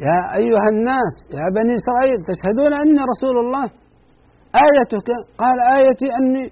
يا 0.07 0.19
أيها 0.39 0.67
الناس 0.73 1.15
يا 1.39 1.47
بني 1.55 1.73
إسرائيل 1.79 2.17
تشهدون 2.29 2.71
أني 2.83 3.01
رسول 3.13 3.35
الله؟ 3.43 3.65
آيتك 4.65 5.09
قال 5.41 5.57
آيتي 5.77 6.07
أني 6.19 6.43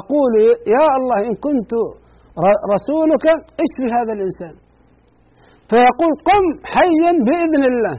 أقول 0.00 0.32
يا 0.76 0.86
الله 0.98 1.18
إن 1.28 1.34
كنت 1.46 1.72
رسولك 2.74 3.26
اشفي 3.62 3.86
هذا 3.96 4.12
الإنسان. 4.16 4.54
فيقول 5.70 6.12
قم 6.28 6.44
حيا 6.74 7.12
بإذن 7.26 7.62
الله. 7.72 7.96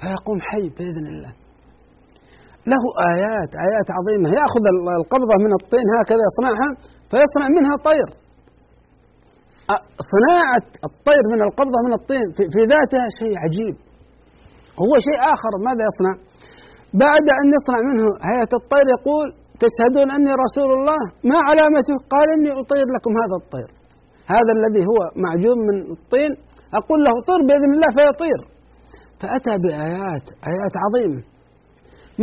فيقوم 0.00 0.38
حي 0.48 0.68
بإذن 0.76 1.06
الله. 1.12 1.32
له 2.72 2.82
آيات 3.12 3.50
آيات 3.66 3.88
عظيمة. 3.98 4.26
يأخذ 4.38 4.64
القبضة 5.00 5.36
من 5.44 5.52
الطين 5.58 5.86
هكذا 5.96 6.22
يصنعها 6.28 6.68
فيصنع 7.10 7.46
منها 7.56 7.74
طير. 7.90 8.08
صناعة 10.12 10.66
الطير 10.88 11.22
من 11.32 11.40
القبضة 11.46 11.78
من 11.86 11.92
الطين 11.98 12.26
في 12.54 12.60
ذاتها 12.72 13.06
شيء 13.20 13.34
عجيب. 13.44 13.74
هو 14.82 14.92
شيء 15.06 15.18
آخر 15.34 15.52
ماذا 15.66 15.82
يصنع؟ 15.90 16.14
بعد 17.04 17.26
أن 17.40 17.46
يصنع 17.56 17.78
منه 17.88 18.06
هيئة 18.30 18.52
الطير 18.60 18.86
يقول 18.96 19.26
تشهدون 19.62 20.08
أني 20.16 20.32
رسول 20.44 20.70
الله 20.78 21.00
ما 21.30 21.38
علامته؟ 21.48 21.96
قال 22.14 22.26
إني 22.36 22.50
أطير 22.62 22.86
لكم 22.94 23.12
هذا 23.22 23.36
الطير. 23.42 23.68
هذا 24.34 24.52
الذي 24.58 24.82
هو 24.90 24.98
معجون 25.24 25.58
من 25.68 25.76
الطين 25.96 26.32
أقول 26.80 26.98
له 27.06 27.14
طير 27.28 27.40
بإذن 27.48 27.70
الله 27.76 27.90
فيطير. 27.98 28.40
فأتى 29.20 29.54
بآيات 29.64 30.26
آيات 30.52 30.74
عظيمة. 30.84 31.20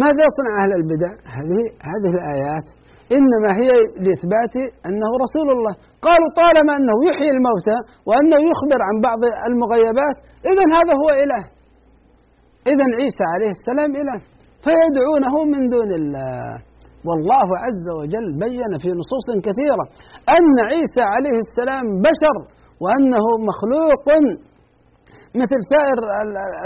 ماذا 0.04 0.22
يصنع 0.28 0.54
أهل 0.62 0.72
البدع؟ 0.80 1.12
هذه 1.38 1.62
هذه 1.92 2.12
الآيات. 2.18 2.68
إنما 3.18 3.50
هي 3.60 3.70
لإثبات 4.06 4.56
أنه 4.88 5.10
رسول 5.26 5.48
الله. 5.56 5.74
قالوا 6.08 6.30
طالما 6.42 6.74
أنه 6.80 6.98
يحيي 7.10 7.32
الموتى 7.38 7.78
وأنه 8.08 8.40
يخبر 8.52 8.80
عن 8.88 8.96
بعض 9.08 9.22
المغيبات 9.50 10.18
إذا 10.52 10.66
هذا 10.78 10.94
هو 11.02 11.10
إله. 11.24 11.44
إذا 12.72 12.86
عيسى 13.00 13.26
عليه 13.34 13.52
السلام 13.58 13.92
إله. 14.02 14.18
فيدعونه 14.66 15.36
من 15.54 15.62
دون 15.76 15.92
الله. 16.00 16.54
والله 17.08 17.48
عز 17.66 17.88
وجل 18.00 18.28
بين 18.46 18.72
في 18.84 18.90
نصوص 19.02 19.28
كثيرة 19.48 19.86
أن 20.38 20.56
عيسى 20.72 21.04
عليه 21.14 21.38
السلام 21.46 21.86
بشر 22.08 22.36
وأنه 22.84 23.26
مخلوق. 23.50 24.06
مثل 25.42 25.60
سائر 25.74 25.98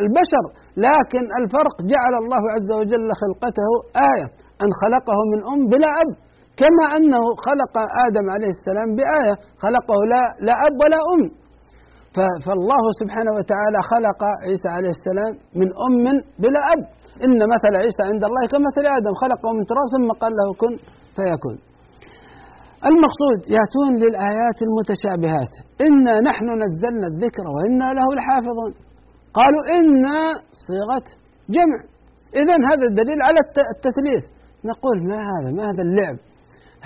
البشر 0.04 0.44
لكن 0.88 1.24
الفرق 1.40 1.76
جعل 1.94 2.14
الله 2.24 2.44
عز 2.56 2.70
وجل 2.80 3.08
خلقته 3.22 3.70
آية 4.12 4.28
أن 4.64 4.70
خلقه 4.82 5.18
من 5.32 5.40
أم 5.54 5.60
بلا 5.74 5.90
أب. 6.04 6.12
كما 6.62 6.86
أنه 6.98 7.24
خلق 7.48 7.76
آدم 8.06 8.26
عليه 8.36 8.52
السلام 8.58 8.90
بآية 8.98 9.36
خلقه 9.64 9.98
لا, 10.14 10.24
لا 10.48 10.56
أب 10.68 10.76
ولا 10.84 11.00
أم. 11.14 11.24
فالله 12.46 12.84
سبحانه 13.02 13.32
وتعالى 13.38 13.80
خلق 13.94 14.22
عيسى 14.46 14.70
عليه 14.78 14.92
السلام 14.98 15.32
من 15.60 15.68
أم 15.86 15.94
بلا 16.44 16.62
أب. 16.74 16.82
إن 17.26 17.40
مثل 17.54 17.74
عيسى 17.84 18.04
عند 18.12 18.24
الله 18.30 18.44
كمثل 18.54 18.84
آدم 18.98 19.14
خلقه 19.24 19.50
من 19.58 19.64
تراب 19.70 19.88
ثم 19.96 20.08
قال 20.22 20.34
له 20.40 20.48
كن 20.62 20.74
فيكون 21.18 21.56
المقصود 22.88 23.40
يأتون 23.58 23.92
للآيات 24.04 24.58
المتشابهات. 24.68 25.54
إنا 25.88 26.14
نحن 26.30 26.48
نزلنا 26.64 27.08
الذكر 27.14 27.46
وإنا 27.56 27.88
له 27.98 28.08
لحافظون. 28.18 28.72
قالوا 29.40 29.64
إنا 29.78 30.18
صيغة 30.68 31.08
جمع. 31.56 31.80
إذا 32.42 32.56
هذا 32.70 32.86
الدليل 32.92 33.20
على 33.28 33.40
التثليث. 33.76 34.26
نقول 34.72 34.98
ما 35.12 35.20
هذا؟ 35.32 35.50
ما 35.58 35.64
هذا 35.70 35.84
اللعب؟ 35.88 36.18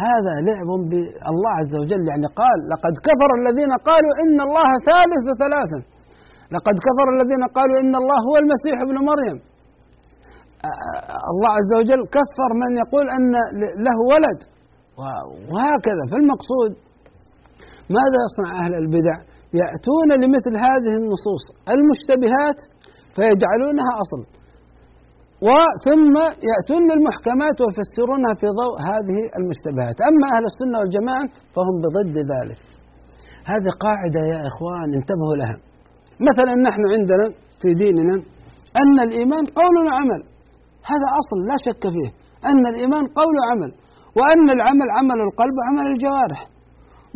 هذا 0.07 0.33
لعب 0.47 0.69
بالله 0.89 1.51
عز 1.59 1.73
وجل. 1.81 2.03
يعني 2.11 2.27
قال 2.41 2.59
لقد 2.73 2.93
كفر 3.07 3.29
الذين 3.39 3.71
قالوا 3.89 4.13
إن 4.23 4.37
الله 4.47 4.69
ثالث 4.89 5.25
ثلاثة 5.43 5.79
لقد 6.55 6.75
كفر 6.87 7.07
الذين 7.15 7.43
قالوا 7.57 7.77
إن 7.83 7.93
الله 8.01 8.19
هو 8.29 8.35
المسيح 8.43 8.75
ابن 8.85 8.97
مريم. 9.09 9.37
الله 11.31 11.51
عز 11.59 11.71
وجل 11.79 12.01
كفر 12.17 12.49
من 12.61 12.71
يقول 12.83 13.05
أن 13.17 13.25
له 13.87 13.97
ولد. 14.13 14.39
وهكذا. 15.51 16.03
فالمقصود 16.11 16.71
ماذا 17.97 18.17
يصنع 18.25 18.49
أهل 18.63 18.73
البدع؟ 18.83 19.15
يأتون 19.61 20.09
لمثل 20.21 20.53
هذه 20.67 20.93
النصوص 21.01 21.43
المشتبهات 21.75 22.59
فيجعلونها 23.15 23.91
أصل. 24.03 24.21
وثم 25.47 26.15
يأتون 26.51 26.83
للمحكمات 26.91 27.57
ويفسرونها 27.61 28.33
في 28.41 28.47
ضوء 28.61 28.75
هذه 28.91 29.19
المشتبهات. 29.39 29.97
أما 30.09 30.25
أهل 30.35 30.43
السنة 30.51 30.75
والجماعة 30.79 31.27
فهم 31.55 31.75
بضد 31.83 32.17
ذلك. 32.33 32.59
هذه 33.51 33.69
قاعدة 33.85 34.21
يا 34.33 34.39
إخوان 34.49 34.89
انتبهوا 34.99 35.35
لها. 35.41 35.57
مثلا 36.29 36.53
نحن 36.67 36.81
عندنا 36.93 37.25
في 37.61 37.69
ديننا 37.83 38.15
أن 38.81 38.95
الإيمان 39.07 39.45
قول 39.59 39.75
وعمل. 39.87 40.21
هذا 40.91 41.07
أصل 41.21 41.37
لا 41.49 41.55
شك 41.65 41.83
فيه. 41.95 42.09
أن 42.49 42.65
الإيمان 42.71 43.05
قول 43.19 43.33
وعمل. 43.41 43.71
وأن 44.17 44.47
العمل 44.57 44.87
عمل 44.97 45.19
القلب 45.27 45.55
وعمل 45.59 45.85
الجوارح. 45.93 46.41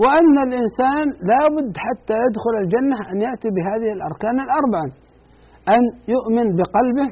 وأن 0.04 0.36
الإنسان 0.48 1.06
لابد 1.32 1.74
حتى 1.86 2.16
يدخل 2.26 2.54
الجنة 2.64 2.98
أن 3.12 3.18
يأتي 3.28 3.50
بهذه 3.56 3.90
الأركان 3.98 4.38
الأربعة. 4.46 4.88
أن 5.76 5.82
يؤمن 6.16 6.48
بقلبه 6.60 7.10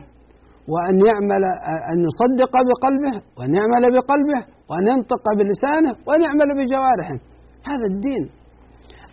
وأن 0.73 0.95
يعمل 1.09 1.43
أن 1.91 1.97
يصدق 2.07 2.53
بقلبه 2.69 3.15
وأن 3.37 3.51
يعمل 3.59 3.83
بقلبه 3.97 4.41
وأن 4.69 4.85
ينطق 4.93 5.25
بلسانه 5.39 5.93
وأن 6.07 6.21
يعمل 6.27 6.49
بجوارحه. 6.59 7.17
هذا 7.71 7.85
الدين. 7.93 8.23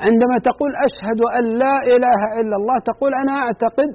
عندما 0.07 0.37
تقول 0.49 0.71
أشهد 0.89 1.21
أن 1.39 1.45
لا 1.63 1.77
إله 1.95 2.21
إلا 2.41 2.57
الله 2.61 2.77
تقول 2.91 3.11
أنا 3.23 3.35
أعتقد 3.45 3.91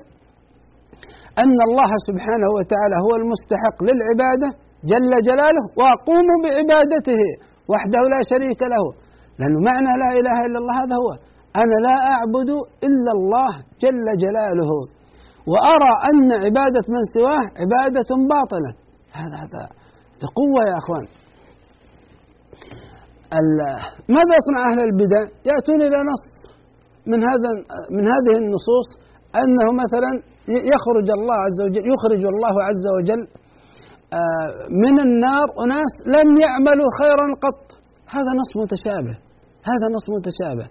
أن 1.44 1.58
الله 1.68 1.92
سبحانه 2.08 2.50
وتعالى 2.58 2.96
هو 3.06 3.14
المستحق 3.22 3.78
للعبادة 3.88 4.50
جل 4.92 5.12
جلاله 5.30 5.64
وأقوم 5.80 6.28
بعبادته 6.44 7.22
وحده 7.72 8.02
لا 8.14 8.22
شريك 8.32 8.62
له. 8.74 8.84
لأنه 9.40 9.60
معنى 9.70 9.92
لا 10.04 10.10
إله 10.20 10.38
إلا 10.46 10.58
الله 10.62 10.76
هذا 10.84 10.96
هو. 11.04 11.12
أنا 11.62 11.78
لا 11.88 11.96
أعبد 12.14 12.50
إلا 12.88 13.12
الله 13.18 13.52
جل 13.84 14.08
جلاله. 14.24 14.72
وأرى 15.52 15.94
أن 16.10 16.28
عبادة 16.46 16.86
من 16.94 17.02
سواه 17.16 17.44
عبادة 17.62 18.10
باطلة. 18.34 18.72
هذا 19.20 19.38
هذا 19.44 19.64
قوة 20.40 20.62
يا 20.72 20.76
أخوان. 20.82 21.06
ماذا 24.16 24.34
يصنع 24.40 24.62
أهل 24.72 24.80
البدع؟ 24.90 25.22
يأتون 25.50 25.82
إلى 25.88 26.00
نص 26.12 26.26
من 27.12 27.20
هذا 27.30 27.50
من 27.92 28.04
هذه 28.14 28.34
النصوص 28.44 28.90
أنه 29.42 29.68
مثلا 29.84 30.12
يخرج 30.74 31.08
الله 31.18 31.38
عز 31.48 31.60
وجل 31.66 31.84
يخرج 31.94 32.24
الله 32.34 32.64
عز 32.64 32.86
وجل 32.98 33.22
من 34.84 34.96
النار 35.06 35.48
أناس 35.64 35.94
لم 36.16 36.30
يعملوا 36.46 36.90
خيرا 37.00 37.28
قط. 37.46 37.64
هذا 38.16 38.32
نص 38.42 38.52
متشابه. 38.62 39.16
هذا 39.72 39.88
نص 39.96 40.06
متشابه. 40.16 40.68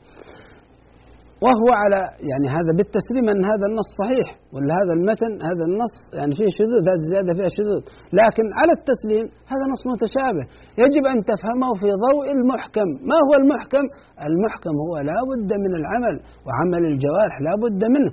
وهو 1.45 1.69
على 1.83 2.01
يعني 2.31 2.47
هذا 2.57 2.73
بالتسليم 2.79 3.25
أن 3.33 3.43
هذا 3.53 3.67
النص 3.71 3.89
صحيح 4.03 4.29
ولا 4.55 4.73
هذا 4.81 4.93
المتن 4.99 5.33
هذا 5.49 5.65
النص 5.71 5.97
يعني 6.19 6.33
فيه 6.39 6.51
شذوذ 6.59 6.83
هذه 6.91 7.01
الزيادة 7.03 7.31
فيها 7.37 7.51
شذوذ. 7.59 7.83
لكن 8.21 8.47
على 8.61 8.73
التسليم 8.79 9.25
هذا 9.53 9.65
نص 9.73 9.83
متشابه. 9.93 10.45
يجب 10.83 11.05
أن 11.13 11.19
تفهمه 11.31 11.71
في 11.81 11.89
ضوء 12.07 12.27
المحكم. 12.37 12.89
ما 13.11 13.19
هو 13.27 13.33
المحكم؟ 13.41 13.85
المحكم 14.29 14.75
هو 14.85 14.95
لا 15.11 15.19
بد 15.31 15.51
من 15.65 15.73
العمل 15.81 16.17
وعمل 16.47 16.83
الجوارح 16.93 17.37
لا 17.47 17.55
بد 17.63 17.83
منه. 17.95 18.13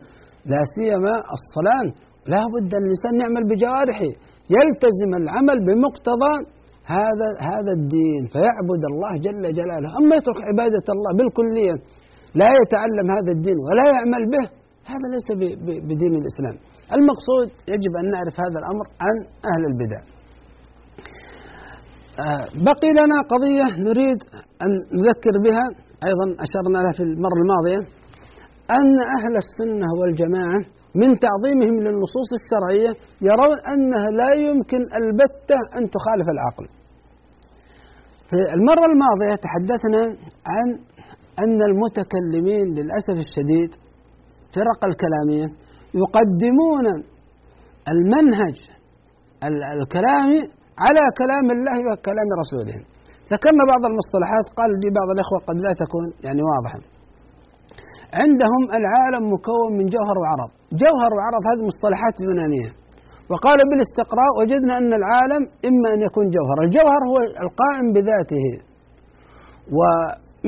لا 0.52 0.62
سيما 0.76 1.16
الصلاه 1.36 1.88
لا 2.34 2.44
بد 2.54 2.70
أن 2.78 2.84
الانسان 2.88 3.14
يعمل 3.24 3.44
بجوارحه. 3.50 4.12
يلتزم 4.56 5.12
العمل 5.22 5.58
بمقتضى 5.68 6.34
هذا 6.98 7.28
هذا 7.52 7.72
الدين 7.80 8.22
فيعبد 8.34 8.84
الله 8.92 9.12
جل 9.26 9.44
جلاله. 9.60 9.90
أما 10.00 10.14
يترك 10.20 10.40
عبادة 10.50 10.88
الله 10.96 11.12
بالكلية 11.18 11.76
لا 12.42 12.50
يتعلم 12.60 13.08
هذا 13.18 13.32
الدين 13.38 13.58
ولا 13.68 13.86
يعمل 13.96 14.24
به 14.34 14.46
هذا 14.92 15.06
ليس 15.14 15.28
بدين 15.90 16.14
الإسلام. 16.22 16.56
المقصود 16.96 17.50
يجب 17.74 17.94
أن 18.02 18.06
نعرف 18.14 18.36
هذا 18.44 18.58
الأمر 18.62 18.86
عن 19.06 19.16
أهل 19.52 19.64
البدع. 19.72 20.02
آه، 22.26 22.46
بقي 22.68 22.90
لنا 23.00 23.18
قضية 23.34 23.68
نريد 23.88 24.20
أن 24.64 24.72
نذكر 25.02 25.36
بها 25.46 25.66
أيضا 26.08 26.26
أشرنا 26.46 26.78
لها 26.84 26.94
في 26.98 27.04
المرة 27.04 27.40
الماضية 27.44 27.82
أن 28.78 28.96
أهل 29.18 29.34
السنة 29.44 29.88
والجماعة 30.00 30.60
من 31.02 31.10
تعظيمهم 31.26 31.76
للنصوص 31.86 32.30
الشرعية 32.40 32.92
يرون 33.30 33.58
أنها 33.74 34.08
لا 34.20 34.32
يمكن 34.48 34.82
البتة 35.00 35.60
أن 35.78 35.84
تخالف 35.96 36.28
العقل. 36.36 36.68
في 38.30 38.38
المرة 38.58 38.86
الماضية 38.92 39.36
تحدثنا 39.46 40.02
عن 40.54 40.68
أن 41.44 41.60
المتكلمين 41.70 42.66
للأسف 42.78 43.16
الشديد 43.26 43.72
فرق 44.56 44.82
الكلامية 44.92 45.48
يقدمون 46.02 46.86
المنهج 47.94 48.56
الكلامي 49.82 50.40
على 50.86 51.04
كلام 51.22 51.46
الله 51.56 51.78
وكلام 51.90 52.28
رسوله. 52.42 52.78
ذكرنا 53.34 53.64
بعض 53.72 53.84
المصطلحات 53.92 54.46
قال 54.60 54.70
لي 54.82 54.90
بعض 55.00 55.10
الإخوة 55.16 55.38
قد 55.48 55.58
لا 55.66 55.72
تكون 55.84 56.06
يعني 56.26 56.42
واضحة. 56.52 56.93
عندهم 58.22 58.64
العالم 58.80 59.24
مكون 59.34 59.70
من 59.80 59.86
جوهر 59.96 60.16
وعرض 60.22 60.50
جوهر 60.84 61.12
وعرض 61.18 61.44
هذه 61.50 61.64
مصطلحات 61.72 62.16
يونانية. 62.28 62.70
وقال 63.32 63.60
بالاستقراء 63.70 64.32
وجدنا 64.40 64.74
أن 64.82 64.92
العالم 65.02 65.44
إما 65.70 65.88
أن 65.96 66.00
يكون 66.08 66.26
جوهر. 66.36 66.58
الجوهر 66.66 67.02
هو 67.10 67.18
القائم 67.46 67.86
بذاته. 67.96 68.46
و 69.78 69.80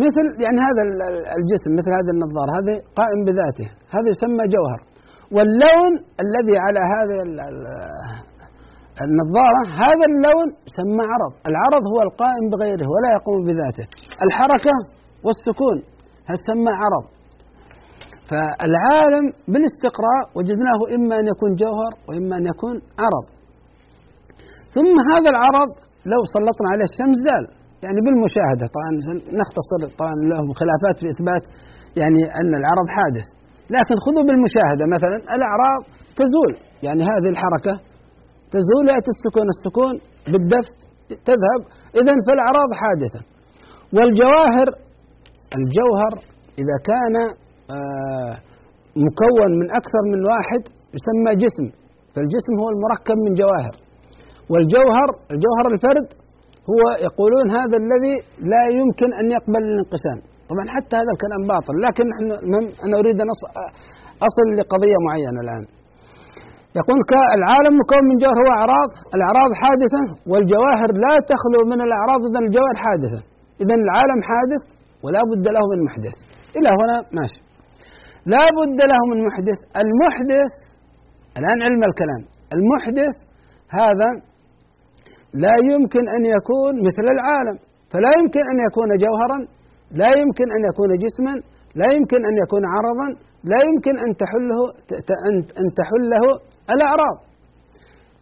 مثل 0.06 0.26
يعني 0.44 0.60
هذا 0.68 0.82
الجسم 1.40 1.72
مثل 1.80 1.92
هذه 1.98 2.12
النظارة 2.16 2.52
هذه 2.60 2.76
قائم 3.00 3.20
بذاته. 3.28 3.68
هذا 3.96 4.08
يسمى 4.14 4.44
جوهر. 4.56 4.80
واللون 5.36 5.94
الذي 6.24 6.56
على 6.66 6.82
هذه 6.94 7.16
النظارة 9.06 9.62
هذا 9.84 10.06
اللون 10.12 10.48
يسمى 10.70 11.04
عرض. 11.14 11.34
العرض 11.50 11.84
هو 11.94 12.00
القائم 12.08 12.46
بغيره 12.54 12.88
ولا 12.94 13.10
يقوم 13.18 13.40
بذاته. 13.48 13.86
الحركة 14.26 14.76
والسكون 15.26 15.78
هذا 16.28 16.40
يسمى 16.44 16.74
عرض. 16.84 17.06
فالعالم 18.30 19.26
بالاستقراء 19.52 20.24
وجدناه 20.36 20.80
إما 20.96 21.14
أن 21.22 21.26
يكون 21.34 21.52
جوهر 21.64 21.92
وإما 22.08 22.34
أن 22.40 22.46
يكون 22.54 22.76
عرض. 23.04 23.26
ثم 24.76 24.96
هذا 25.12 25.30
العرض 25.34 25.72
لو 26.14 26.22
سلطنا 26.36 26.68
عليه 26.74 26.88
الشمس 26.92 27.18
زال 27.28 27.46
يعني 27.86 28.00
بالمشاهدة. 28.06 28.66
طبعا 28.76 28.92
نختصر 29.42 29.80
طبعا 30.00 30.16
لهم 30.32 30.48
خلافات 30.62 30.96
في 31.02 31.08
إثبات 31.14 31.44
يعني 32.02 32.22
أن 32.40 32.52
العرض 32.62 32.88
حادث. 32.98 33.28
لكن 33.76 33.96
خذوا 34.06 34.26
بالمشاهدة 34.28 34.84
مثلا 34.96 35.18
الأعراض 35.36 35.82
تزول. 36.20 36.54
يعني 36.86 37.02
هذه 37.12 37.30
الحركة 37.34 37.74
تزول 38.56 38.86
يأتي 38.94 39.12
السكون 39.16 39.48
السكون 39.56 39.94
بالدف 40.32 40.68
تذهب. 41.30 41.62
إذا 42.00 42.14
فالأعراض 42.28 42.70
حادثة. 42.82 43.22
والجواهر 43.96 44.68
الجوهر 45.60 46.14
إذا 46.62 46.78
كان 46.90 47.16
مكون 49.08 49.50
من 49.60 49.68
أكثر 49.80 50.02
من 50.14 50.20
واحد 50.32 50.62
يسمى 50.96 51.32
جسم. 51.44 51.68
فالجسم 52.14 52.54
هو 52.62 52.68
المركب 52.76 53.18
من 53.26 53.34
جواهر. 53.42 53.76
والجوهر 54.52 55.10
الجوهر 55.34 55.66
الفرد 55.74 56.08
هو 56.72 56.82
يقولون 57.08 57.46
هذا 57.60 57.78
الذي 57.84 58.16
لا 58.54 58.64
يمكن 58.80 59.10
أن 59.20 59.26
يقبل 59.36 59.62
الانقسام. 59.72 60.20
طبعا 60.50 60.66
حتى 60.76 60.96
هذا 61.02 61.12
الكلام 61.16 61.42
باطل 61.54 61.76
لكن 61.86 62.06
نحن 62.12 62.26
أنا 62.86 62.96
أريد 63.02 63.18
أن 63.24 63.30
أصل 64.28 64.48
لقضية 64.60 64.98
معينة 65.08 65.40
الآن. 65.46 65.64
يقول 66.80 66.98
العالم 67.40 67.74
مكون 67.82 68.04
من 68.10 68.16
جوهر 68.24 68.38
هو 68.42 68.50
أعراض. 68.60 68.92
الأعراض 69.16 69.52
حادثة 69.62 70.02
والجواهر 70.32 70.90
لا 71.06 71.14
تخلو 71.32 71.62
من 71.72 71.80
الأعراض 71.88 72.22
إذا 72.30 72.40
الجواهر 72.46 72.76
حادثة. 72.86 73.20
إذا 73.64 73.76
العالم 73.84 74.20
حادث 74.30 74.64
ولا 75.04 75.22
بد 75.30 75.46
له 75.56 75.64
من 75.72 75.80
محدث. 75.88 76.16
إلى 76.58 76.70
هنا 76.80 76.98
ماشي. 77.18 77.40
لا 78.34 78.44
بد 78.58 78.80
له 78.92 79.02
من 79.12 79.18
محدث 79.28 79.60
المحدث 79.84 80.54
الآن 81.40 81.58
علم 81.68 81.82
الكلام. 81.90 82.22
المحدث 82.56 83.16
هذا 83.80 84.10
لا 85.44 85.56
يمكن 85.72 86.04
أن 86.16 86.24
يكون 86.36 86.74
مثل 86.88 87.06
العالم. 87.16 87.58
فلا 87.92 88.12
يمكن 88.20 88.44
أن 88.52 88.58
يكون 88.68 88.90
جوهرا 89.04 89.40
لا 90.02 90.10
يمكن 90.22 90.48
أن 90.56 90.62
يكون 90.70 90.90
جسما 91.04 91.34
لا 91.82 91.88
يمكن 91.96 92.20
أن 92.30 92.36
يكون 92.44 92.64
عرضا 92.76 93.08
لا 93.52 93.60
يمكن 93.68 93.96
أن 94.06 94.10
تحله 94.22 94.60
أن 95.62 95.66
تحله 95.80 96.26
الأعراض 96.74 97.18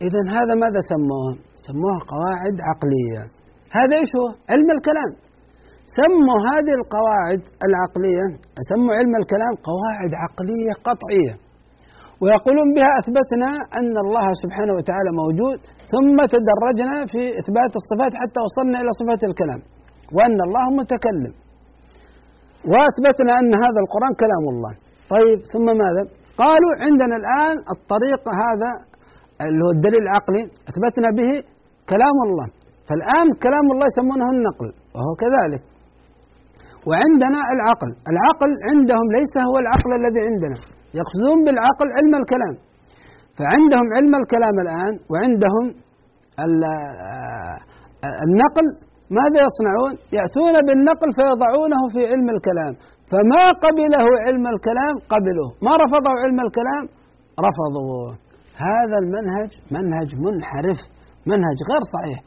إذا 0.05 0.21
هذا 0.35 0.53
ماذا 0.63 0.81
سموه؟ 0.91 1.29
سموه 1.67 1.97
قواعد 2.13 2.55
عقلية. 2.69 3.21
هذا 3.77 3.93
إيش 4.01 4.11
هو؟ 4.19 4.27
علم 4.51 4.69
الكلام. 4.77 5.11
سموا 5.99 6.39
هذه 6.49 6.73
القواعد 6.81 7.41
العقلية 7.67 8.25
سموا 8.71 8.93
علم 8.99 9.13
الكلام 9.21 9.53
قواعد 9.69 10.11
عقلية 10.23 10.73
قطعية. 10.87 11.33
ويقولون 12.21 12.67
بها 12.77 12.91
أثبتنا 13.01 13.49
أن 13.79 13.93
الله 14.05 14.27
سبحانه 14.43 14.73
وتعالى 14.77 15.09
موجود 15.21 15.57
ثم 15.93 16.17
تدرجنا 16.35 16.95
في 17.11 17.21
إثبات 17.41 17.71
الصفات 17.81 18.13
حتى 18.21 18.39
وصلنا 18.45 18.77
إلى 18.81 18.91
صفات 18.99 19.21
الكلام 19.29 19.61
وأن 20.15 20.37
الله 20.47 20.65
متكلم. 20.79 21.33
وأثبتنا 22.71 23.31
أن 23.41 23.51
هذا 23.65 23.79
القرآن 23.83 24.13
كلام 24.23 24.43
الله. 24.53 24.73
طيب 25.15 25.39
ثم 25.53 25.67
ماذا؟ 25.83 26.03
قالوا 26.43 26.73
عندنا 26.85 27.15
الآن 27.21 27.55
الطريق 27.75 28.23
هذا 28.43 28.71
اللي 29.45 29.61
هو 29.65 29.71
الدليل 29.77 30.03
العقلي 30.07 30.43
أثبتنا 30.69 31.09
به 31.19 31.31
كلام 31.91 32.17
الله. 32.27 32.47
فالآن 32.87 33.27
كلام 33.45 33.65
الله 33.73 33.85
يسمونه 33.91 34.27
النقل 34.35 34.69
وهو 34.95 35.13
كذلك. 35.23 35.61
وعندنا 36.89 37.39
العقل. 37.55 37.89
العقل 38.11 38.51
عندهم 38.69 39.07
ليس 39.17 39.34
هو 39.47 39.55
العقل 39.63 39.91
الذي 39.99 40.21
عندنا. 40.27 40.57
يقصدون 40.99 41.38
بالعقل 41.45 41.88
علم 41.97 42.13
الكلام. 42.21 42.55
فعندهم 43.39 43.88
علم 43.97 44.13
الكلام 44.21 44.55
الآن 44.65 44.93
وعندهم 45.11 45.65
النقل. 48.25 48.67
ماذا 49.19 49.39
يصنعون؟ 49.47 49.93
يأتون 50.17 50.55
بالنقل 50.67 51.09
فيضعونه 51.17 51.81
في 51.93 52.01
علم 52.11 52.27
الكلام. 52.36 52.73
فما 53.11 53.43
قبله 53.65 54.05
علم 54.25 54.45
الكلام؟ 54.53 54.93
قبلوه. 55.13 55.49
ما 55.65 55.73
رفضوا 55.84 56.15
علم 56.23 56.39
الكلام؟ 56.47 56.84
رفضوه. 57.47 58.09
هذا 58.67 58.97
المنهج 59.03 59.51
منهج 59.75 60.09
منحرف 60.25 60.79
منهج 61.31 61.57
غير 61.69 61.84
صحيح. 61.95 62.19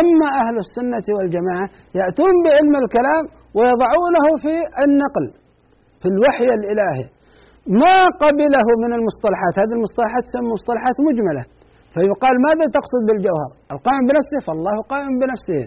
أما 0.00 0.28
أهل 0.42 0.56
السنة 0.64 1.06
والجماعة 1.16 1.66
يأتون 2.00 2.34
بعلم 2.44 2.74
الكلام 2.84 3.24
ويضعونه 3.56 4.26
في 4.44 4.54
النقل 4.84 5.26
في 6.00 6.08
الوحي 6.12 6.48
الإلهي. 6.58 7.04
ما 7.82 7.96
قبله 8.24 8.66
من 8.82 8.90
المصطلحات 8.98 9.54
هذه 9.62 9.74
المصطلحات 9.78 10.22
تسمى 10.28 10.48
مصطلحات 10.56 10.96
مجملة. 11.08 11.44
فيقال 11.94 12.34
ماذا 12.46 12.64
تقصد 12.76 13.02
بالجوهر؟ 13.08 13.50
القائم 13.74 14.02
بنفسه 14.10 14.38
فالله 14.46 14.76
قائم 14.92 15.12
بنفسه. 15.22 15.62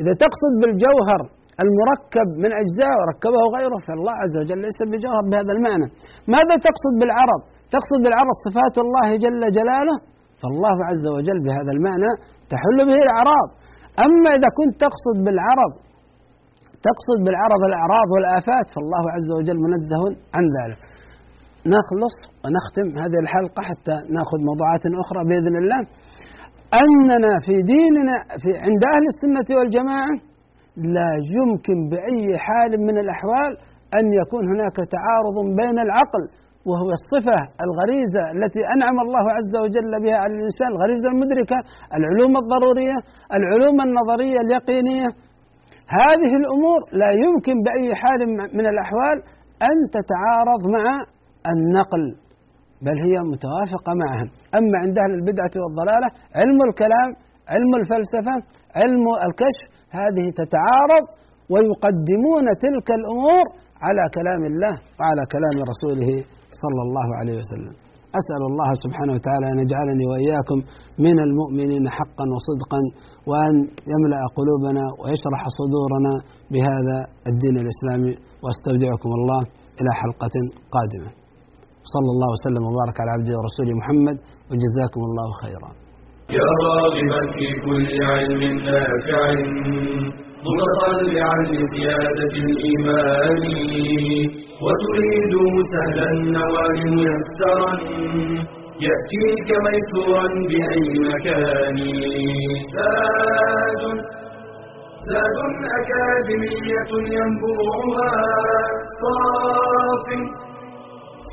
إذا 0.00 0.12
تقصد 0.24 0.52
بالجوهر 0.60 1.20
المركب 1.64 2.28
من 2.42 2.50
أجزاء 2.62 2.92
وركبه 3.00 3.42
غيره 3.56 3.78
فالله 3.86 4.14
عز 4.22 4.34
وجل 4.40 4.58
ليس 4.66 4.80
بجوهر 4.90 5.22
بهذا 5.30 5.52
المعنى. 5.56 5.86
ماذا 6.34 6.54
تقصد 6.68 6.94
بالعرض 7.00 7.40
تقصد 7.74 7.98
بالعرض 8.04 8.34
صفات 8.46 8.76
الله 8.84 9.08
جل 9.24 9.42
جلاله؟ 9.58 9.96
فالله 10.40 10.76
عز 10.90 11.06
وجل 11.16 11.38
بهذا 11.46 11.70
المعنى 11.76 12.10
تحل 12.52 12.78
به 12.88 12.98
الأعراض 13.06 13.48
أما 14.06 14.30
إذا 14.38 14.48
كنت 14.58 14.74
تقصد 14.84 15.16
بالعرض 15.24 15.72
تقصد 16.88 17.18
بالعرض 17.24 17.62
الأعراض 17.70 18.08
والآفات 18.14 18.66
فالله 18.74 19.04
عز 19.14 19.30
وجل 19.38 19.58
منزه 19.66 20.02
عن 20.36 20.44
ذلك. 20.58 20.80
نخلص 21.74 22.16
ونختم 22.42 22.86
هذه 23.02 23.18
الحلقة 23.24 23.60
حتى 23.70 23.96
نأخذ 24.16 24.38
موضوعات 24.50 24.84
أخرى 25.02 25.20
بإذن 25.28 25.54
الله. 25.62 25.80
أننا 26.82 27.32
في 27.46 27.54
ديننا 27.72 28.16
في 28.42 28.50
عند 28.66 28.82
أهل 28.92 29.04
السنة 29.12 29.48
والجماعة 29.58 30.14
لا 30.96 31.10
يمكن 31.36 31.78
بأي 31.92 32.38
حال 32.46 32.72
من 32.88 32.96
الأحوال 33.04 33.52
أن 33.98 34.04
يكون 34.20 34.42
هناك 34.52 34.76
تعارض 34.96 35.36
بين 35.60 35.78
العقل 35.86 36.22
وهو 36.70 36.90
الصفة 36.98 37.38
الغريزة 37.66 38.22
التي 38.36 38.62
أنعم 38.74 38.96
الله 39.06 39.24
عز 39.36 39.54
وجل 39.64 39.92
بها 40.04 40.16
على 40.22 40.32
الإنسان 40.38 40.68
الغريزة 40.74 41.08
المدركة 41.14 41.58
العلوم 41.98 42.32
الضرورية 42.42 42.96
العلوم 43.38 43.76
النظرية 43.86 44.38
اليقينية. 44.44 45.08
هذه 46.00 46.32
الأمور 46.42 46.80
لا 47.00 47.10
يمكن 47.24 47.54
بأي 47.66 47.86
حال 48.00 48.20
من 48.58 48.66
الأحوال 48.72 49.16
أن 49.70 49.76
تتعارض 49.96 50.62
مع 50.76 50.84
النقل 51.52 52.04
بل 52.86 52.96
هي 53.06 53.16
متوافقة 53.32 53.92
معها. 54.02 54.26
أما 54.58 54.76
عند 54.84 54.96
أهل 55.02 55.12
البدعة 55.20 55.54
والضلالة 55.62 56.08
علم 56.40 56.58
الكلام 56.68 57.10
علم 57.54 57.72
الفلسفة 57.80 58.34
علم 58.80 59.04
الكشف 59.28 59.64
هذه 60.00 60.26
تتعارض 60.42 61.04
ويقدمون 61.52 62.46
تلك 62.66 62.88
الأمور 63.00 63.44
على 63.86 64.02
كلام 64.16 64.42
الله 64.50 64.74
وعلى 64.98 65.22
كلام 65.34 65.56
رسوله 65.72 66.10
صلى 66.62 66.82
الله 66.86 67.08
عليه 67.18 67.36
وسلم. 67.42 67.74
أسأل 68.20 68.42
الله 68.50 68.70
سبحانه 68.84 69.12
وتعالى 69.16 69.46
أن 69.52 69.58
يجعلني 69.64 70.04
وإياكم 70.10 70.58
من 71.06 71.16
المؤمنين 71.26 71.84
حقا 71.98 72.24
وصدقا 72.34 72.80
وأن 73.30 73.54
يملأ 73.92 74.22
قلوبنا 74.38 74.84
ويشرح 75.00 75.42
صدورنا 75.58 76.12
بهذا 76.52 76.96
الدين 77.30 77.56
الإسلامي. 77.64 78.12
واستودعكم 78.44 79.10
الله 79.18 79.40
إلى 79.80 79.90
حلقة 80.00 80.34
قادمة. 80.74 81.10
صلى 81.94 82.10
الله 82.14 82.28
وسلم 82.36 82.62
وبارك 82.68 82.96
على 83.02 83.10
عبده 83.16 83.34
ورسوله 83.38 83.72
محمد 83.80 84.16
وجزاكم 84.50 85.00
الله 85.08 85.28
خيرا. 85.42 85.70
يا 86.38 86.48
راغبا 86.66 87.20
في 87.36 87.46
كل 87.66 87.86
علم 88.10 88.42
نافع 88.68 89.22
متطلعا 90.46 91.38
لزيادة 91.52 92.32
الإيمان. 92.44 93.42
وتريد 94.64 95.34
سهلا 95.72 96.06
النوال 96.16 96.78
ميسرا 96.96 97.72
يأتيك 98.86 99.48
ميسورا 99.66 100.28
بأي 100.50 100.88
مكان. 101.10 101.78
زاد 102.74 103.82
زاد 105.10 105.38
أكاديمية 105.78 106.90
ينبوعها. 107.16 108.12
صاف. 109.02 110.06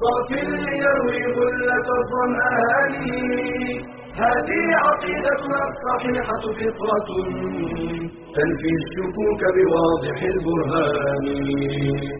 صاف 0.01 0.29
ليروي 0.31 1.21
غلة 1.37 1.87
الظمآن 1.99 2.93
هذه 4.23 4.63
عقيدتنا 4.85 5.59
الصحيحة 5.71 6.43
فطرة. 6.59 7.07
تنفي 8.35 8.71
الشكوك 8.79 9.41
بواضح 9.55 10.17
البرهان. 10.33 11.25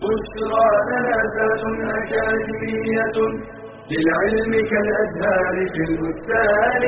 بشرى 0.03 0.67
لنا 0.89 1.17
ذات 1.35 1.63
أكاديمية 1.99 3.17
للعلم 3.91 4.53
كالأزهار 4.71 5.55
في 5.73 5.81
البستان 5.89 6.83